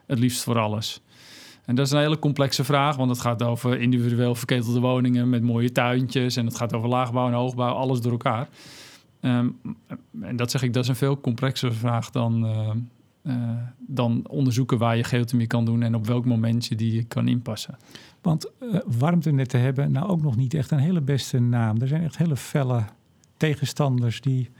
[0.06, 1.02] Het liefst voor alles.
[1.64, 5.42] En dat is een hele complexe vraag, want het gaat over individueel verketelde woningen met
[5.42, 8.48] mooie tuintjes en het gaat over laagbouw en hoogbouw, alles door elkaar.
[9.26, 9.56] Um,
[10.20, 12.70] en dat zeg ik, dat is een veel complexere vraag dan, uh,
[13.22, 17.28] uh, dan onderzoeken waar je geothermie kan doen en op welk moment je die kan
[17.28, 17.76] inpassen.
[18.22, 21.80] Want uh, warmtenetten hebben nou ook nog niet echt een hele beste naam.
[21.80, 22.84] Er zijn echt hele felle
[23.36, 24.50] tegenstanders die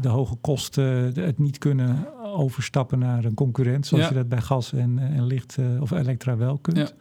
[0.00, 4.72] de hoge kosten het niet kunnen overstappen naar een concurrent, zoals je dat bij gas
[4.72, 6.94] en, eh, en licht of elektra wel kunt.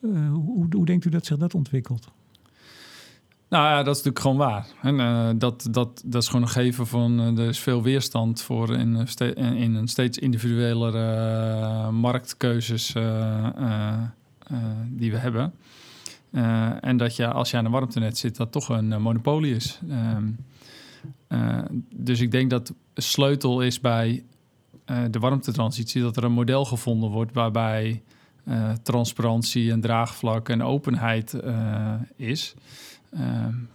[0.00, 0.28] Ja.
[0.28, 2.12] Hoe, hoe, denkt u dat zich dat ontwikkelt?
[3.54, 4.66] Nou ja, dat is natuurlijk gewoon waar.
[4.82, 8.76] En, uh, dat, dat, dat is gewoon een geven van er is veel weerstand voor
[8.76, 12.92] in, in een steeds individuelere marktkeuzes
[14.88, 15.54] die we hebben.
[16.80, 19.80] en dat je als je aan een warmtenet zit, dat toch een monopolie is.
[19.88, 20.30] Ehm,
[21.94, 24.24] dus ik denk dat sleutel is bij
[25.10, 28.02] de warmtetransitie dat er een model gevonden wordt waarbij
[28.82, 31.36] transparantie en draagvlak en openheid
[32.16, 32.54] is.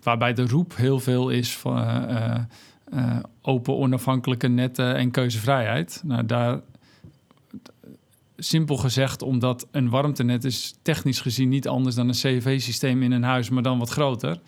[0.03, 2.47] Waarbij de roep heel veel is van
[3.41, 6.01] open, onafhankelijke netten en keuzevrijheid.
[6.05, 6.59] Nou, daar
[8.37, 13.23] simpel gezegd omdat een warmtenet is technisch gezien niet anders dan een CV-systeem in een
[13.23, 14.39] huis, maar dan wat groter.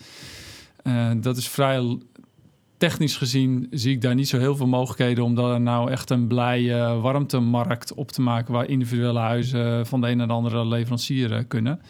[1.19, 1.97] Dat is vrij
[2.77, 6.27] technisch gezien zie ik daar niet zo heel veel mogelijkheden om daar nou echt een
[6.27, 11.45] blije warmtemarkt op te maken waar individuele huizen van de een naar de andere leverancier
[11.45, 11.81] kunnen.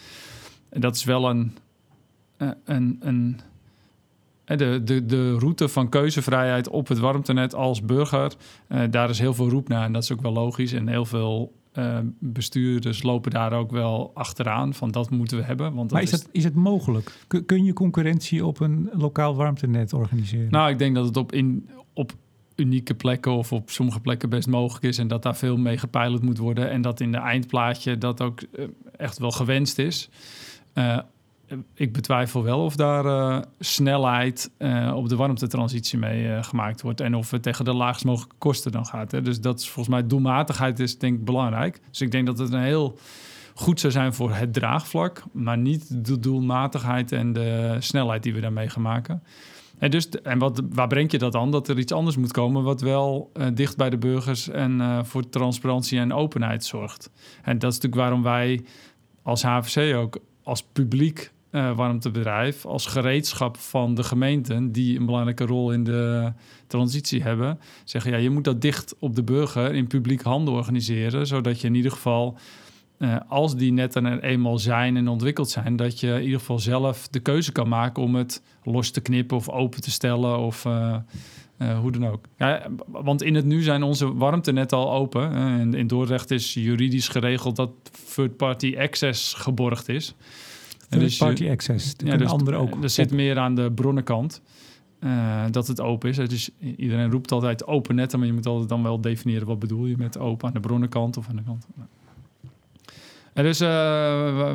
[0.69, 1.57] En dat is wel een,
[2.65, 3.39] een, een
[4.57, 8.33] de, de, de route van keuzevrijheid op het warmtenet als burger,
[8.69, 9.85] uh, daar is heel veel roep naar.
[9.85, 10.73] En dat is ook wel logisch.
[10.73, 15.73] En heel veel uh, bestuurders lopen daar ook wel achteraan van dat moeten we hebben.
[15.73, 17.25] Want maar is, is, het, is het mogelijk?
[17.45, 20.51] Kun je concurrentie op een lokaal warmtenet organiseren?
[20.51, 22.11] Nou, ik denk dat het op, in, op
[22.55, 24.97] unieke plekken of op sommige plekken best mogelijk is.
[24.97, 26.69] En dat daar veel mee gepeild moet worden.
[26.69, 28.41] En dat in de eindplaatje dat ook
[28.97, 30.09] echt wel gewenst is.
[30.73, 30.99] Uh,
[31.73, 37.01] ik betwijfel wel of daar uh, snelheid uh, op de warmtetransitie mee gemaakt wordt.
[37.01, 39.11] En of het tegen de laagst mogelijke kosten dan gaat.
[39.11, 39.21] Hè.
[39.21, 41.79] Dus dat is volgens mij doelmatigheid is denk ik belangrijk.
[41.89, 42.97] Dus ik denk dat het een heel
[43.53, 45.23] goed zou zijn voor het draagvlak.
[45.31, 49.23] Maar niet de doelmatigheid en de snelheid die we daarmee gaan maken.
[49.77, 51.51] En, dus, en wat, waar breng je dat aan?
[51.51, 55.99] Dat er iets anders moet komen wat wel dicht bij de burgers en voor transparantie
[55.99, 57.09] en openheid zorgt.
[57.43, 58.63] En dat is natuurlijk waarom wij
[59.21, 65.45] als HVC ook als publiek uh, warmtebedrijf als gereedschap van de gemeenten die een belangrijke
[65.45, 66.33] rol in de
[66.67, 71.27] transitie hebben, zeggen ja, je moet dat dicht op de burger in publiek handen organiseren,
[71.27, 72.37] zodat je in ieder geval
[72.97, 76.59] uh, als die netten er eenmaal zijn en ontwikkeld zijn, dat je in ieder geval
[76.59, 80.65] zelf de keuze kan maken om het los te knippen of open te stellen of
[80.65, 80.95] uh,
[81.79, 82.25] hoe dan ook.
[82.37, 85.31] Ja, want in het nu zijn onze warmtenetten al open.
[85.31, 87.71] en in Dordrecht is juridisch geregeld dat
[88.13, 90.15] third-party access geborgd is.
[90.99, 91.93] Dus party access.
[91.97, 92.83] Ja, dus ook.
[92.83, 94.41] Er zit meer aan de bronnenkant.
[95.03, 96.15] Uh, dat het open is.
[96.15, 99.85] Dus iedereen roept altijd open netten, maar je moet altijd dan wel definiëren wat bedoel
[99.85, 101.67] je met open aan de bronnenkant of aan de kant.
[103.33, 103.67] En dus uh,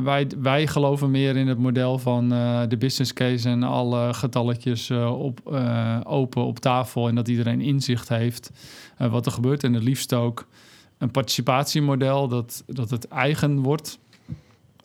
[0.02, 4.90] wij, wij geloven meer in het model van uh, de business case en alle getalletjes
[4.90, 5.56] op,
[6.04, 8.50] open op tafel en dat iedereen inzicht heeft
[8.98, 9.64] wat er gebeurt.
[9.64, 10.46] En het liefst ook
[10.98, 13.98] een participatiemodel dat, dat het eigen wordt.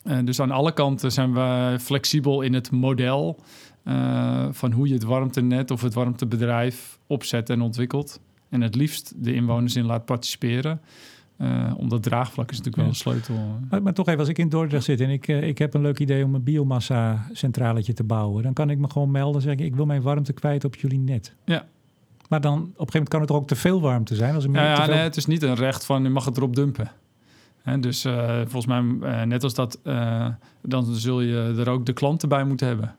[0.04, 3.40] Uh, dus aan alle kanten zijn we flexibel in het model
[3.84, 8.20] uh, van hoe je het warmtenet of het warmtebedrijf opzet en ontwikkelt.
[8.50, 10.82] En het liefst de inwoners in laat participeren.
[11.38, 13.36] Uh, omdat draagvlak is natuurlijk wel een sleutel.
[13.70, 16.00] Maar, maar, toch even, als ik in Dordrecht zit en ik, ik heb een leuk
[16.00, 19.76] idee om een biomassa-centraletje te bouwen, dan kan ik me gewoon melden en zeggen: ik
[19.76, 21.36] wil mijn warmte kwijt op jullie net.
[21.46, 21.66] Ja.
[22.30, 24.36] Maar dan op een gegeven moment kan het er ook te veel warmte zijn.
[24.36, 24.94] Als er meer ja, ja veel...
[24.94, 26.92] nee, het is niet een recht van je mag het erop dumpen
[27.80, 30.28] dus uh, volgens mij, uh, net als dat, uh,
[30.62, 32.96] dan zul je er ook de klanten bij moeten hebben.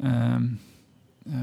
[0.00, 0.44] Ehm,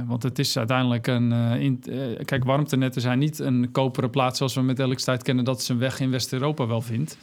[0.07, 1.31] want het is uiteindelijk een.
[1.31, 1.83] In,
[2.25, 5.99] kijk, warmtenetten zijn niet een koperen plaats zoals we met elektriciteit kennen, dat zijn weg
[5.99, 7.17] in West-Europa wel vindt.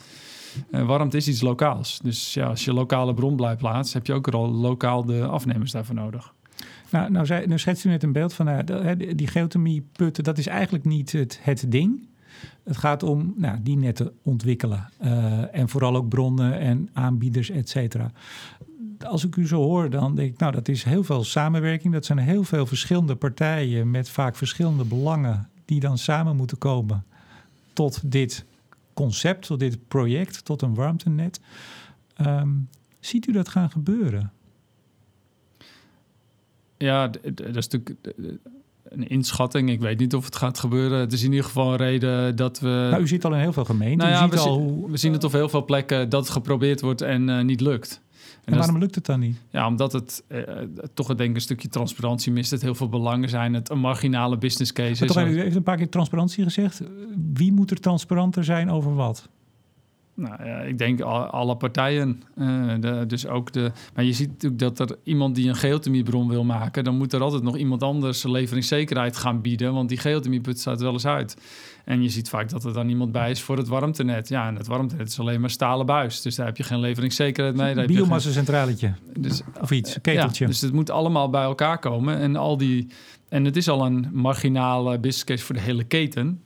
[0.69, 1.99] warmte is iets lokaals.
[2.03, 5.71] Dus ja, als je lokale bron blijft plaatsen, heb je ook al lokaal de afnemers
[5.71, 6.33] daarvoor nodig.
[6.89, 8.65] Nou, nou, zei, nou schetst u net een beeld van
[8.97, 12.07] die geothermie-putten, dat is eigenlijk niet het, het ding.
[12.63, 14.89] Het gaat om nou, die netten ontwikkelen.
[15.01, 18.11] Uh, en vooral ook bronnen en aanbieders, et cetera.
[19.05, 21.93] Als ik u zo hoor, dan denk ik, nou, dat is heel veel samenwerking.
[21.93, 27.05] Dat zijn heel veel verschillende partijen met vaak verschillende belangen die dan samen moeten komen
[27.73, 28.45] tot dit
[28.93, 31.39] concept, tot dit project, tot een warmtenet.
[32.21, 32.69] Um,
[32.99, 34.31] ziet u dat gaan gebeuren?
[36.77, 37.95] Ja, dat is natuurlijk
[38.89, 39.69] een inschatting.
[39.69, 40.99] Ik weet niet of het gaat gebeuren.
[40.99, 42.87] Het is in ieder geval een reden dat we.
[42.91, 43.97] Nou, u ziet al in heel veel gemeenten.
[43.97, 44.91] Nou ja, we, al hoe...
[44.91, 48.01] we zien het op heel veel plekken dat het geprobeerd wordt en uh, niet lukt.
[48.45, 49.37] En, en waarom lukt het dan niet?
[49.49, 50.41] Ja, omdat het uh,
[50.93, 52.51] toch denk ik een stukje transparantie mist.
[52.51, 53.53] Het heel veel belangen zijn.
[53.53, 55.35] Het een marginale business case maar is.
[55.35, 56.81] u heeft een paar keer transparantie gezegd.
[57.33, 59.29] Wie moet er transparanter zijn over wat?
[60.17, 62.23] Nou ja, ik denk alle partijen.
[62.35, 63.71] Uh, de, dus ook de.
[63.93, 67.21] Maar je ziet natuurlijk dat er iemand die een geothermiebron wil maken, dan moet er
[67.21, 71.37] altijd nog iemand anders leveringszekerheid gaan bieden, want die geothermieput staat wel eens uit.
[71.85, 74.29] En je ziet vaak dat er dan iemand bij is voor het warmtenet.
[74.29, 77.55] Ja, en het warmtenet is alleen maar stalen buis, dus daar heb je geen leveringszekerheid
[77.55, 77.85] mee.
[77.85, 80.43] Biomassa-centraletje dus, of iets, keteltje.
[80.43, 82.87] Ja, dus het moet allemaal bij elkaar komen en al die.
[83.29, 86.41] En het is al een marginale business case voor de hele keten.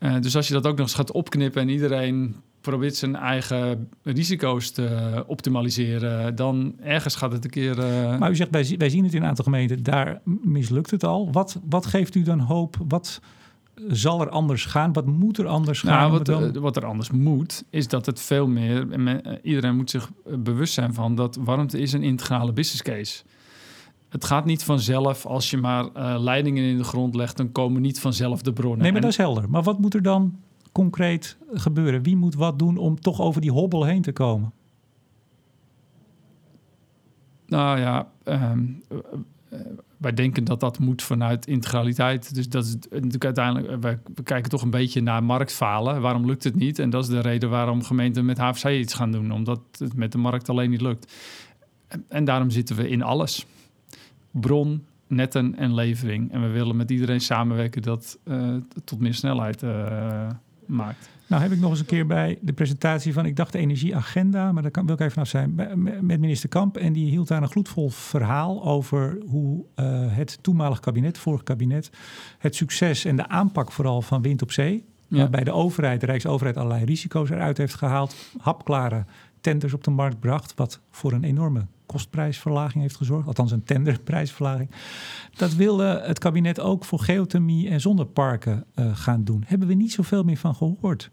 [0.00, 3.88] Uh, dus als je dat ook nog eens gaat opknippen en iedereen probeert zijn eigen
[4.02, 7.78] risico's te optimaliseren, dan ergens gaat het een keer.
[7.78, 8.18] Uh...
[8.18, 11.32] Maar u zegt, wij, wij zien het in een aantal gemeenten, daar mislukt het al.
[11.32, 12.76] Wat, wat geeft u dan hoop?
[12.88, 13.20] Wat
[13.88, 14.92] zal er anders gaan?
[14.92, 16.10] Wat moet er anders nou, gaan?
[16.10, 16.60] Wat, dan...
[16.60, 18.86] wat er anders moet, is dat het veel meer.
[19.42, 23.22] Iedereen moet zich bewust zijn van dat warmte is een integrale business case.
[24.08, 27.82] Het gaat niet vanzelf als je maar uh, leidingen in de grond legt, dan komen
[27.82, 28.82] niet vanzelf de bronnen.
[28.82, 29.50] Nee, maar dat is helder.
[29.50, 30.38] Maar wat moet er dan
[30.72, 32.02] concreet gebeuren?
[32.02, 34.52] Wie moet wat doen om toch over die hobbel heen te komen?
[37.46, 38.66] Nou ja, ehm,
[39.96, 42.34] wij denken dat dat moet vanuit integraliteit.
[42.34, 46.00] Dus dat is natuurlijk uiteindelijk, we, we kijken toch een beetje naar marktfalen.
[46.00, 46.78] Waarom lukt het niet?
[46.78, 50.12] En dat is de reden waarom gemeenten met HFC iets gaan doen, omdat het met
[50.12, 51.12] de markt alleen niet lukt.
[52.08, 53.46] En daarom zitten we in alles.
[54.30, 56.32] Bron, netten en levering.
[56.32, 59.62] En we willen met iedereen samenwerken dat uh, tot meer snelheid
[60.70, 61.08] maakt.
[61.30, 64.52] Nou heb ik nog eens een keer bij de presentatie van, ik dacht de energieagenda,
[64.52, 65.54] maar daar kan, wil ik even vanaf zijn,
[66.00, 66.76] met minister Kamp.
[66.76, 71.90] En die hield daar een gloedvol verhaal over hoe uh, het toenmalig kabinet, vorig kabinet,
[72.38, 75.16] het succes en de aanpak vooral van wind op zee, ja.
[75.16, 79.04] waarbij de overheid, de Rijksoverheid, allerlei risico's eruit heeft gehaald, hapklare
[79.40, 84.70] tenders op de markt bracht, wat voor een enorme kostprijsverlaging heeft gezorgd, althans een tenderprijsverlaging.
[85.36, 89.44] Dat wilde het kabinet ook voor geothermie en zonneparken uh, gaan doen.
[89.46, 91.10] Hebben we niet zoveel meer van gehoord.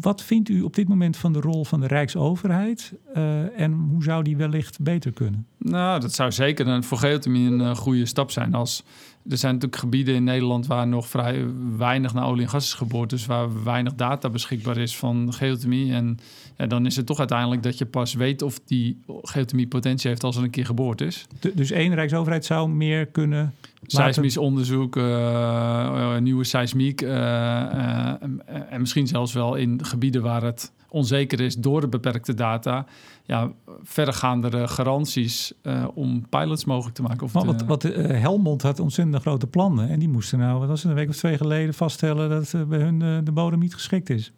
[0.00, 4.02] Wat vindt u op dit moment van de rol van de Rijksoverheid uh, en hoe
[4.02, 5.46] zou die wellicht beter kunnen?
[5.58, 8.84] Nou, dat zou zeker een, voor geothermie een uh, goede stap zijn als
[9.28, 12.74] er zijn natuurlijk gebieden in Nederland waar nog vrij weinig naar olie en gas is
[12.74, 13.10] geboord.
[13.10, 15.92] Dus waar weinig data beschikbaar is van geothermie.
[15.92, 16.18] En
[16.56, 20.24] ja, dan is het toch uiteindelijk dat je pas weet of die geothermie potentie heeft
[20.24, 21.26] als er een keer geboord is.
[21.54, 23.54] dus één Rijksoverheid zou meer kunnen.
[23.86, 27.02] Seismisch onderzoek, uh, nieuwe seismiek.
[27.02, 28.22] Uh,
[28.70, 32.86] en misschien zelfs wel in gebieden waar het onzeker is door de beperkte data,
[33.24, 33.52] ja,
[33.82, 37.22] verdergaandere garanties uh, om pilots mogelijk te maken.
[37.22, 40.68] Of maar wat, wat uh, Helmond had ontzettend grote plannen en die moesten nou, wat
[40.68, 43.74] was het, een week of twee geleden vaststellen dat uh, bij hun de bodem niet
[43.74, 44.32] geschikt is.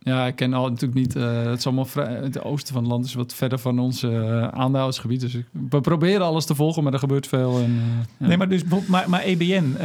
[0.00, 1.16] Ja, ik ken al natuurlijk niet.
[1.16, 4.02] Uh, het is allemaal vrij, het oosten van het land is wat verder van ons
[4.02, 5.20] uh, aandeelhoudersgebied.
[5.20, 5.36] Dus
[5.70, 7.58] we proberen alles te volgen, maar er gebeurt veel.
[7.58, 7.80] En, uh,
[8.18, 8.26] ja.
[8.26, 9.76] Nee, maar, dus, maar, maar EBN,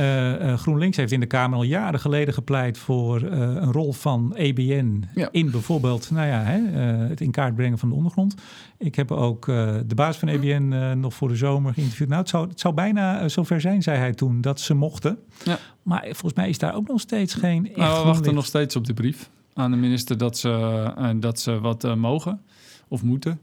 [0.58, 5.30] GroenLinks heeft in de Kamer al jaren geleden gepleit voor een rol van EBN ja.
[5.32, 6.60] in bijvoorbeeld nou ja, hè,
[7.08, 8.36] het in kaart brengen van de ondergrond.
[8.78, 12.10] Ik heb ook de baas van EBN nog voor de zomer geïnterviewd.
[12.10, 15.18] Nou, het zou, het zou bijna zover zijn, zei hij toen, dat ze mochten.
[15.44, 15.58] Ja.
[15.84, 17.68] Maar volgens mij is daar ook nog steeds geen.
[17.68, 20.50] Echt nou, we wachten nog steeds op de brief aan de minister dat ze,
[20.98, 22.42] uh, dat ze wat uh, mogen
[22.88, 23.40] of moeten.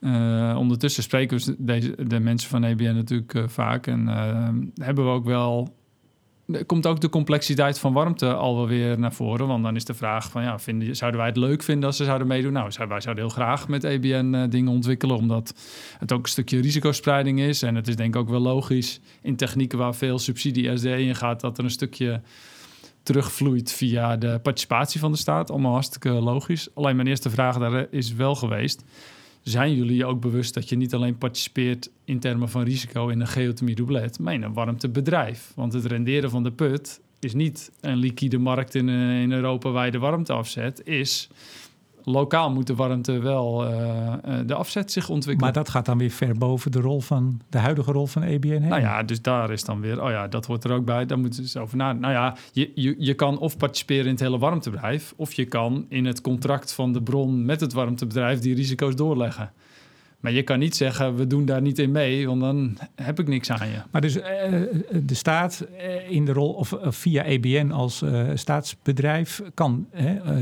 [0.00, 3.86] Uh, ondertussen spreken we deze, de mensen van EBN natuurlijk vaak.
[3.86, 4.06] En
[4.74, 5.78] hebben we ook wel.
[6.66, 9.46] Komt ook de complexiteit van warmte al wel weer naar voren.
[9.46, 12.04] Want dan is de vraag van ja, vinden, zouden wij het leuk vinden als ze
[12.04, 12.52] zouden meedoen?
[12.52, 15.16] Nou, wij zouden heel graag met EBN dingen ontwikkelen.
[15.16, 15.54] Omdat
[15.98, 17.62] het ook een stukje risicospreiding is.
[17.62, 21.16] En het is denk ik ook wel logisch in technieken waar veel subsidie SDE in
[21.16, 22.20] gaat, dat er een stukje
[23.02, 25.50] terugvloeit via de participatie van de staat.
[25.50, 26.68] Allemaal hartstikke logisch.
[26.74, 28.84] Alleen mijn eerste vraag daar is wel geweest.
[29.42, 33.26] Zijn jullie ook bewust dat je niet alleen participeert in termen van risico in een
[33.26, 35.52] geothermie doublet, maar in een warmtebedrijf?
[35.54, 39.70] Want het renderen van de put is niet een liquide markt in, eh, in Europa
[39.70, 41.28] waar je de warmte afzet, is
[42.04, 44.12] lokaal moet de warmte wel uh,
[44.46, 45.52] de afzet zich ontwikkelen.
[45.52, 48.48] Maar dat gaat dan weer ver boven de rol van de huidige rol van EBN
[48.48, 48.68] heen.
[48.68, 51.06] Nou ja, dus daar is dan weer, oh ja, dat hoort er ook bij.
[51.06, 51.92] Daar moeten ze over na.
[51.92, 55.86] Nou ja, je, je, je kan of participeren in het hele warmtebedrijf, of je kan
[55.88, 59.52] in het contract van de bron met het warmtebedrijf die risico's doorleggen.
[60.20, 63.28] Maar je kan niet zeggen, we doen daar niet in mee, want dan heb ik
[63.28, 63.82] niks aan je.
[63.90, 64.22] Maar dus uh,
[65.02, 68.04] de staat uh, in de rol, of via EBN als
[68.34, 69.86] staatsbedrijf, kan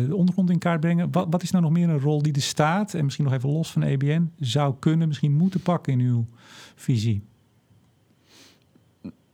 [0.09, 1.12] de ondergrond in kaart brengen.
[1.12, 3.51] Wat, wat, is nou nog meer een rol die de staat, en misschien nog even
[3.51, 6.25] los van EBN, zou kunnen, misschien moeten pakken in uw
[6.75, 7.23] visie?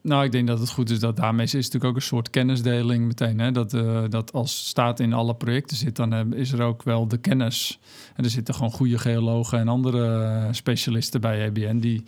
[0.05, 3.07] Nou, ik denk dat het goed is dat daarmee is natuurlijk ook een soort kennisdeling
[3.07, 3.39] meteen.
[3.39, 3.51] Hè?
[3.51, 7.19] Dat, uh, dat als staat in alle projecten zit, dan is er ook wel de
[7.19, 7.79] kennis.
[8.15, 12.05] En er zitten gewoon goede geologen en andere specialisten bij EBN die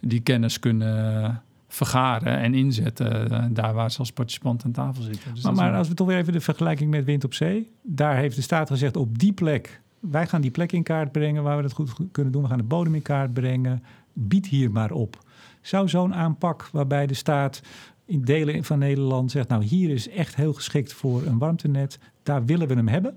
[0.00, 5.34] die kennis kunnen vergaren en inzetten daar waar ze als participant aan tafel zitten.
[5.34, 7.70] Dus maar, maar als we toch weer even de vergelijking met wind op zee.
[7.82, 11.42] Daar heeft de staat gezegd op die plek, wij gaan die plek in kaart brengen
[11.42, 12.42] waar we dat goed kunnen doen.
[12.42, 13.82] We gaan de bodem in kaart brengen.
[14.12, 15.26] Bied hier maar op.
[15.60, 17.60] Zou zo'n aanpak waarbij de staat
[18.04, 22.44] in delen van Nederland zegt: Nou, hier is echt heel geschikt voor een warmtenet, daar
[22.44, 23.16] willen we hem hebben.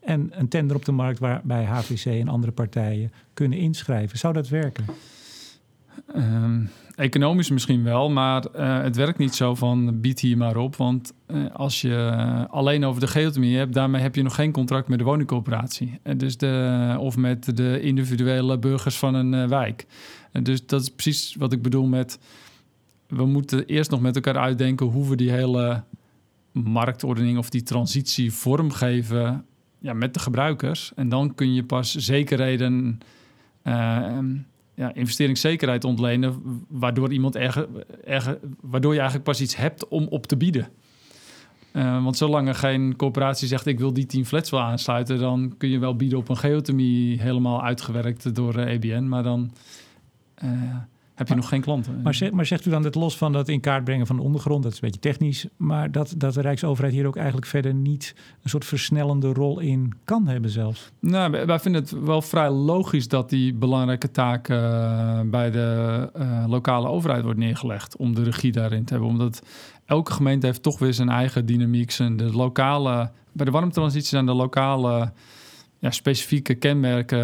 [0.00, 4.18] En een tender op de markt waarbij HVC en andere partijen kunnen inschrijven.
[4.18, 4.84] Zou dat werken?
[6.16, 10.76] Um, economisch misschien wel, maar uh, het werkt niet zo van bied hier maar op.
[10.76, 14.88] Want uh, als je alleen over de geothermie hebt, daarmee heb je nog geen contract
[14.88, 16.00] met de woningcoöperatie.
[16.04, 19.86] Uh, dus de, of met de individuele burgers van een wijk.
[20.32, 22.18] Dus dat is precies wat ik bedoel met...
[23.06, 25.84] We moeten eerst nog met elkaar uitdenken hoe we die hele
[26.52, 29.44] marktordening of die transitie vormgeven
[29.78, 30.92] ja, met de gebruikers.
[30.94, 32.98] En dan kun je pas zekerheden
[34.78, 37.68] ja, investeringszekerheid ontlenen, waardoor iemand erger,
[38.04, 40.68] erger, waardoor je eigenlijk pas iets hebt om op te bieden.
[41.72, 45.54] Uh, want zolang er geen corporatie zegt ik wil die 10 flats wel aansluiten, dan
[45.58, 48.92] kun je wel bieden op een geothermie helemaal uitgewerkt door EBN.
[48.92, 49.48] E maar dan uh,
[51.18, 52.02] heb je nog geen klanten.
[52.02, 54.22] Maar, zeg, maar zegt u dan het los van dat in kaart brengen van de
[54.22, 57.74] ondergrond, dat is een beetje technisch, maar dat, dat de Rijksoverheid hier ook eigenlijk verder
[57.74, 60.90] niet een soort versnellende rol in kan hebben zelfs?
[61.00, 66.44] Nou, wij vinden het wel vrij logisch dat die belangrijke taak uh, bij de uh,
[66.48, 69.10] lokale overheid wordt neergelegd om de regie daarin te hebben.
[69.10, 69.42] Omdat
[69.84, 71.90] elke gemeente heeft toch weer zijn eigen dynamiek.
[71.90, 75.12] Zijn de lokale, bij de warmtransitie zijn de lokale
[75.78, 77.18] ja, specifieke kenmerken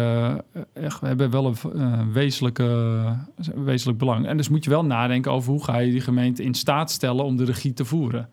[0.51, 3.17] eh, echt, hebben wel een uh, wezenlijke,
[3.55, 4.25] wezenlijk belang.
[4.27, 7.25] En dus moet je wel nadenken over hoe ga je die gemeente in staat stellen
[7.25, 8.29] om de regie te voeren.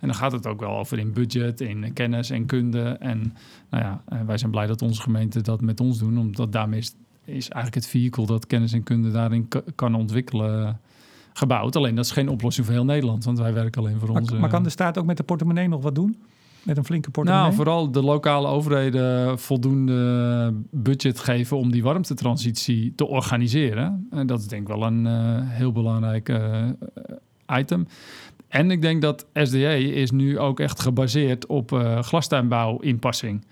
[0.00, 2.82] En dan gaat het ook wel over in budget, in kennis en kunde.
[2.82, 3.36] En
[3.70, 6.78] nou ja, eh, wij zijn blij dat onze gemeente dat met ons doen, omdat daarmee
[6.78, 10.80] is, is eigenlijk het vehicle dat kennis en kunde daarin kan ontwikkelen
[11.32, 11.76] gebouwd.
[11.76, 14.32] Alleen dat is geen oplossing voor heel Nederland, want wij werken alleen voor ons.
[14.32, 16.16] Maar kan de staat ook met de portemonnee nog wat doen?
[16.66, 17.44] Met een flinke portemonnee?
[17.44, 24.08] Nou, vooral de lokale overheden voldoende budget geven om die warmtetransitie te organiseren.
[24.10, 25.12] En dat is denk ik wel een uh,
[25.42, 26.64] heel belangrijk uh,
[27.58, 27.86] item.
[28.48, 33.44] En ik denk dat SDE is nu ook echt gebaseerd op uh, glastuinbouw-inpassing.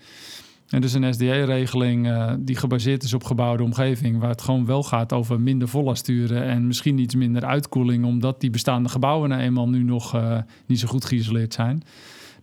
[0.69, 2.09] En dus een SDE-regeling
[2.39, 6.67] die gebaseerd is op gebouwde omgeving, waar het gewoon wel gaat over minder vollasturen en
[6.67, 10.21] misschien iets minder uitkoeling, omdat die bestaande gebouwen nou eenmaal nu nog
[10.65, 11.83] niet zo goed geïsoleerd zijn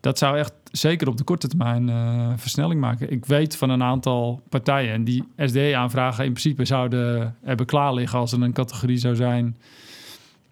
[0.02, 3.10] dat zou echt zeker op de korte termijn uh, versnelling maken.
[3.12, 8.32] Ik weet van een aantal partijen die SDE-aanvragen in principe zouden hebben klaar liggen als
[8.32, 9.56] er een categorie zou zijn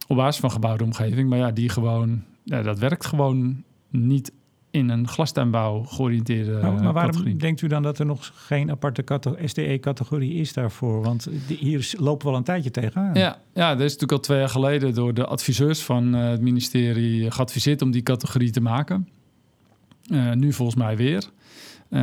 [0.07, 1.29] op basis van gebouwde omgeving.
[1.29, 4.33] Maar ja, die gewoon, ja, dat werkt gewoon niet
[4.71, 9.05] in een glastuinbouw georiënteerde nou, Maar waarom denkt u dan dat er nog geen aparte
[9.45, 11.03] SDE-categorie is daarvoor?
[11.03, 13.15] Want hier lopen we al een tijdje tegenaan.
[13.15, 16.41] Ja, ja, dat is natuurlijk al twee jaar geleden door de adviseurs van uh, het
[16.41, 19.09] ministerie geadviseerd om die categorie te maken.
[20.11, 21.25] Uh, nu volgens mij weer.
[21.91, 22.01] Uh,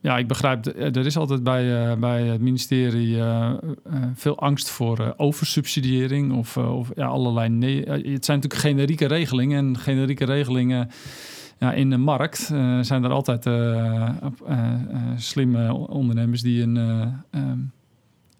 [0.00, 3.18] ja, ik begrijp, er is altijd bij, uh, bij het ministerie
[4.14, 7.48] veel angst voor oversubsidiëring of, of ja, allerlei.
[7.48, 10.90] Nee, het zijn natuurlijk generieke regelingen en generieke regelingen.
[11.58, 12.38] Ja, in de markt
[12.80, 13.46] zijn er altijd
[15.16, 16.76] slimme ondernemers die een,
[17.30, 17.72] um,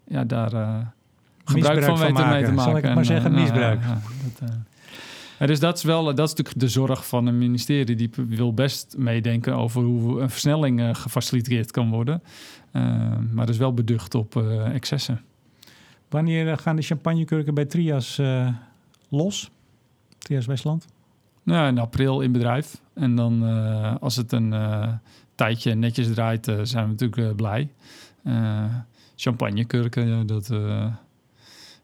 [0.07, 0.49] ja, daar
[1.45, 2.59] gebruik van weten mee te maken.
[2.61, 3.81] Zal ik maar zeggen, misbruik.
[3.81, 4.01] Ja,
[4.39, 4.49] dat,
[5.39, 7.95] ja, dus dat is wel dat is natuurlijk de zorg van een ministerie.
[7.95, 12.23] Die wil best meedenken over hoe een versnelling uh, gefaciliteerd kan worden.
[12.73, 12.83] Uh,
[13.31, 15.21] maar dat is wel beducht op uh, excessen.
[16.09, 18.21] Wanneer gaan de champagnekurken bij Trias
[19.09, 19.51] los?
[20.17, 20.85] Trias Westland?
[21.43, 22.81] Nou, in april in bedrijf.
[22.93, 23.43] En dan
[23.99, 24.53] als het een
[25.35, 27.69] tijdje netjes draait, zijn we natuurlijk blij.
[29.15, 30.49] champagnekurken, dat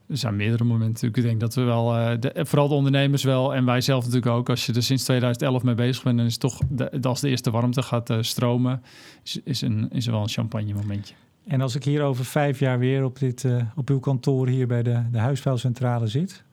[0.07, 3.55] er zijn meerdere momenten Ik denk dat we wel, uh, de, vooral de ondernemers wel
[3.55, 6.37] en wij zelf natuurlijk ook, als je er sinds 2011 mee bezig bent, dan is
[6.37, 8.81] toch, de, als de eerste warmte gaat uh, stromen,
[9.23, 11.13] is, is, een, is er wel een champagne momentje.
[11.47, 14.67] En als ik hier over vijf jaar weer op, dit, uh, op uw kantoor hier
[14.67, 16.43] bij de, de huisvuilcentrale zit,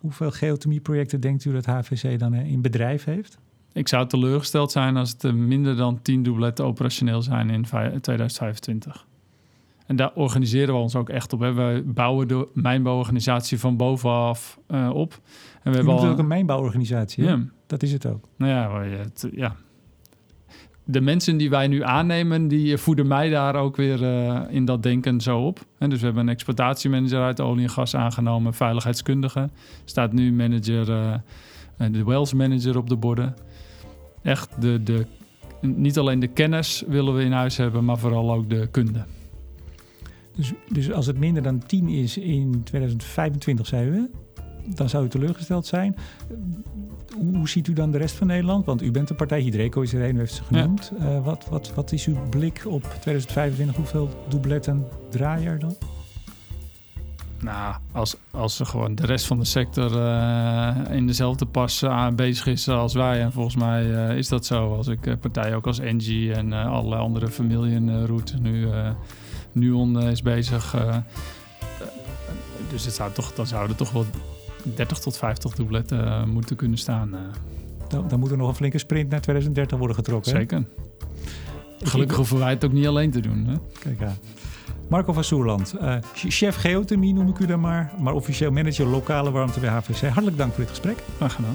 [0.00, 3.38] hoeveel geothermieprojecten denkt u dat HVC dan in bedrijf heeft?
[3.72, 7.62] Ik zou teleurgesteld zijn als het minder dan 10 doubletten operationeel zijn in
[8.00, 9.06] 2025.
[9.86, 11.40] En daar organiseren we ons ook echt op.
[11.40, 11.52] Hè.
[11.52, 15.20] We bouwen de mijnbouworganisatie van bovenaf uh, op.
[15.62, 16.06] En we hebben al...
[16.06, 17.24] ook een mijnbouworganisatie.
[17.24, 17.40] Ja.
[17.66, 18.28] Dat is het ook.
[18.36, 19.56] Nou ja, het, ja,
[20.88, 24.82] de mensen die wij nu aannemen, die voeden mij daar ook weer uh, in dat
[24.82, 25.58] denken zo op.
[25.78, 29.50] En dus we hebben een exploitatiemanager uit olie en gas aangenomen, veiligheidskundige.
[29.84, 31.14] Staat nu manager, uh,
[31.92, 33.34] de wells manager op de borden.
[34.22, 35.06] Echt de, de,
[35.60, 39.04] niet alleen de kennis willen we in huis hebben, maar vooral ook de kunde.
[40.36, 44.10] Dus, dus als het minder dan 10 is in 2025, zeiden we,
[44.74, 45.96] dan zou u teleurgesteld zijn.
[47.16, 48.64] Hoe ziet u dan de rest van Nederland?
[48.64, 50.92] Want u bent een partij, Hydreco is er een, u heeft ze genoemd.
[50.98, 51.16] Ja.
[51.16, 53.76] Uh, wat, wat, wat is uw blik op 2025?
[53.76, 55.76] Hoeveel doubletten draaien er dan?
[57.40, 62.08] Nou, als, als er gewoon de rest van de sector uh, in dezelfde pas uh,
[62.08, 63.20] bezig is als wij.
[63.20, 64.74] En volgens mij uh, is dat zo.
[64.74, 68.66] Als ik partijen ook als Engie en allerlei andere Vermilion route nu
[69.56, 70.74] Nuon is bezig.
[70.74, 70.96] Eh, eh,
[72.70, 74.06] dus het zou toch, dan zouden toch wel
[74.74, 77.16] 30 tot 50 doubletten eh, moeten kunnen staan.
[77.88, 80.30] Dan, dan, moet er nog een flinke sprint naar 2030 worden getrokken.
[80.30, 80.64] Zeker.
[81.82, 83.46] Gelukkig hoeven wij het ook niet alleen te doen.
[83.46, 83.54] Hè?
[83.78, 84.16] Kijk aan.
[84.88, 89.30] Marco van Soerland, uh, chef geothermie noem ik u dan maar, maar officieel manager lokale
[89.30, 90.00] warmte bij HVC.
[90.00, 90.96] Hartelijk dank voor dit gesprek.
[91.16, 91.54] Graag gedaan.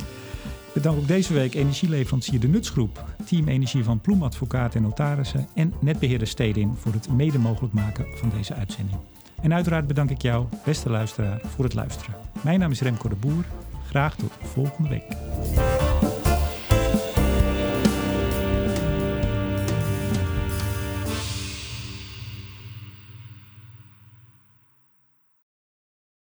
[0.73, 6.27] Bedank ook deze week energieleverancier De Nutsgroep, Team Energie van Ploemadvocaten en Notarissen en netbeheerder
[6.27, 8.97] Stedin voor het mede mogelijk maken van deze uitzending.
[9.41, 12.15] En uiteraard bedank ik jou, beste luisteraar, voor het luisteren.
[12.43, 13.45] Mijn naam is Remco de Boer.
[13.87, 15.05] Graag tot volgende week.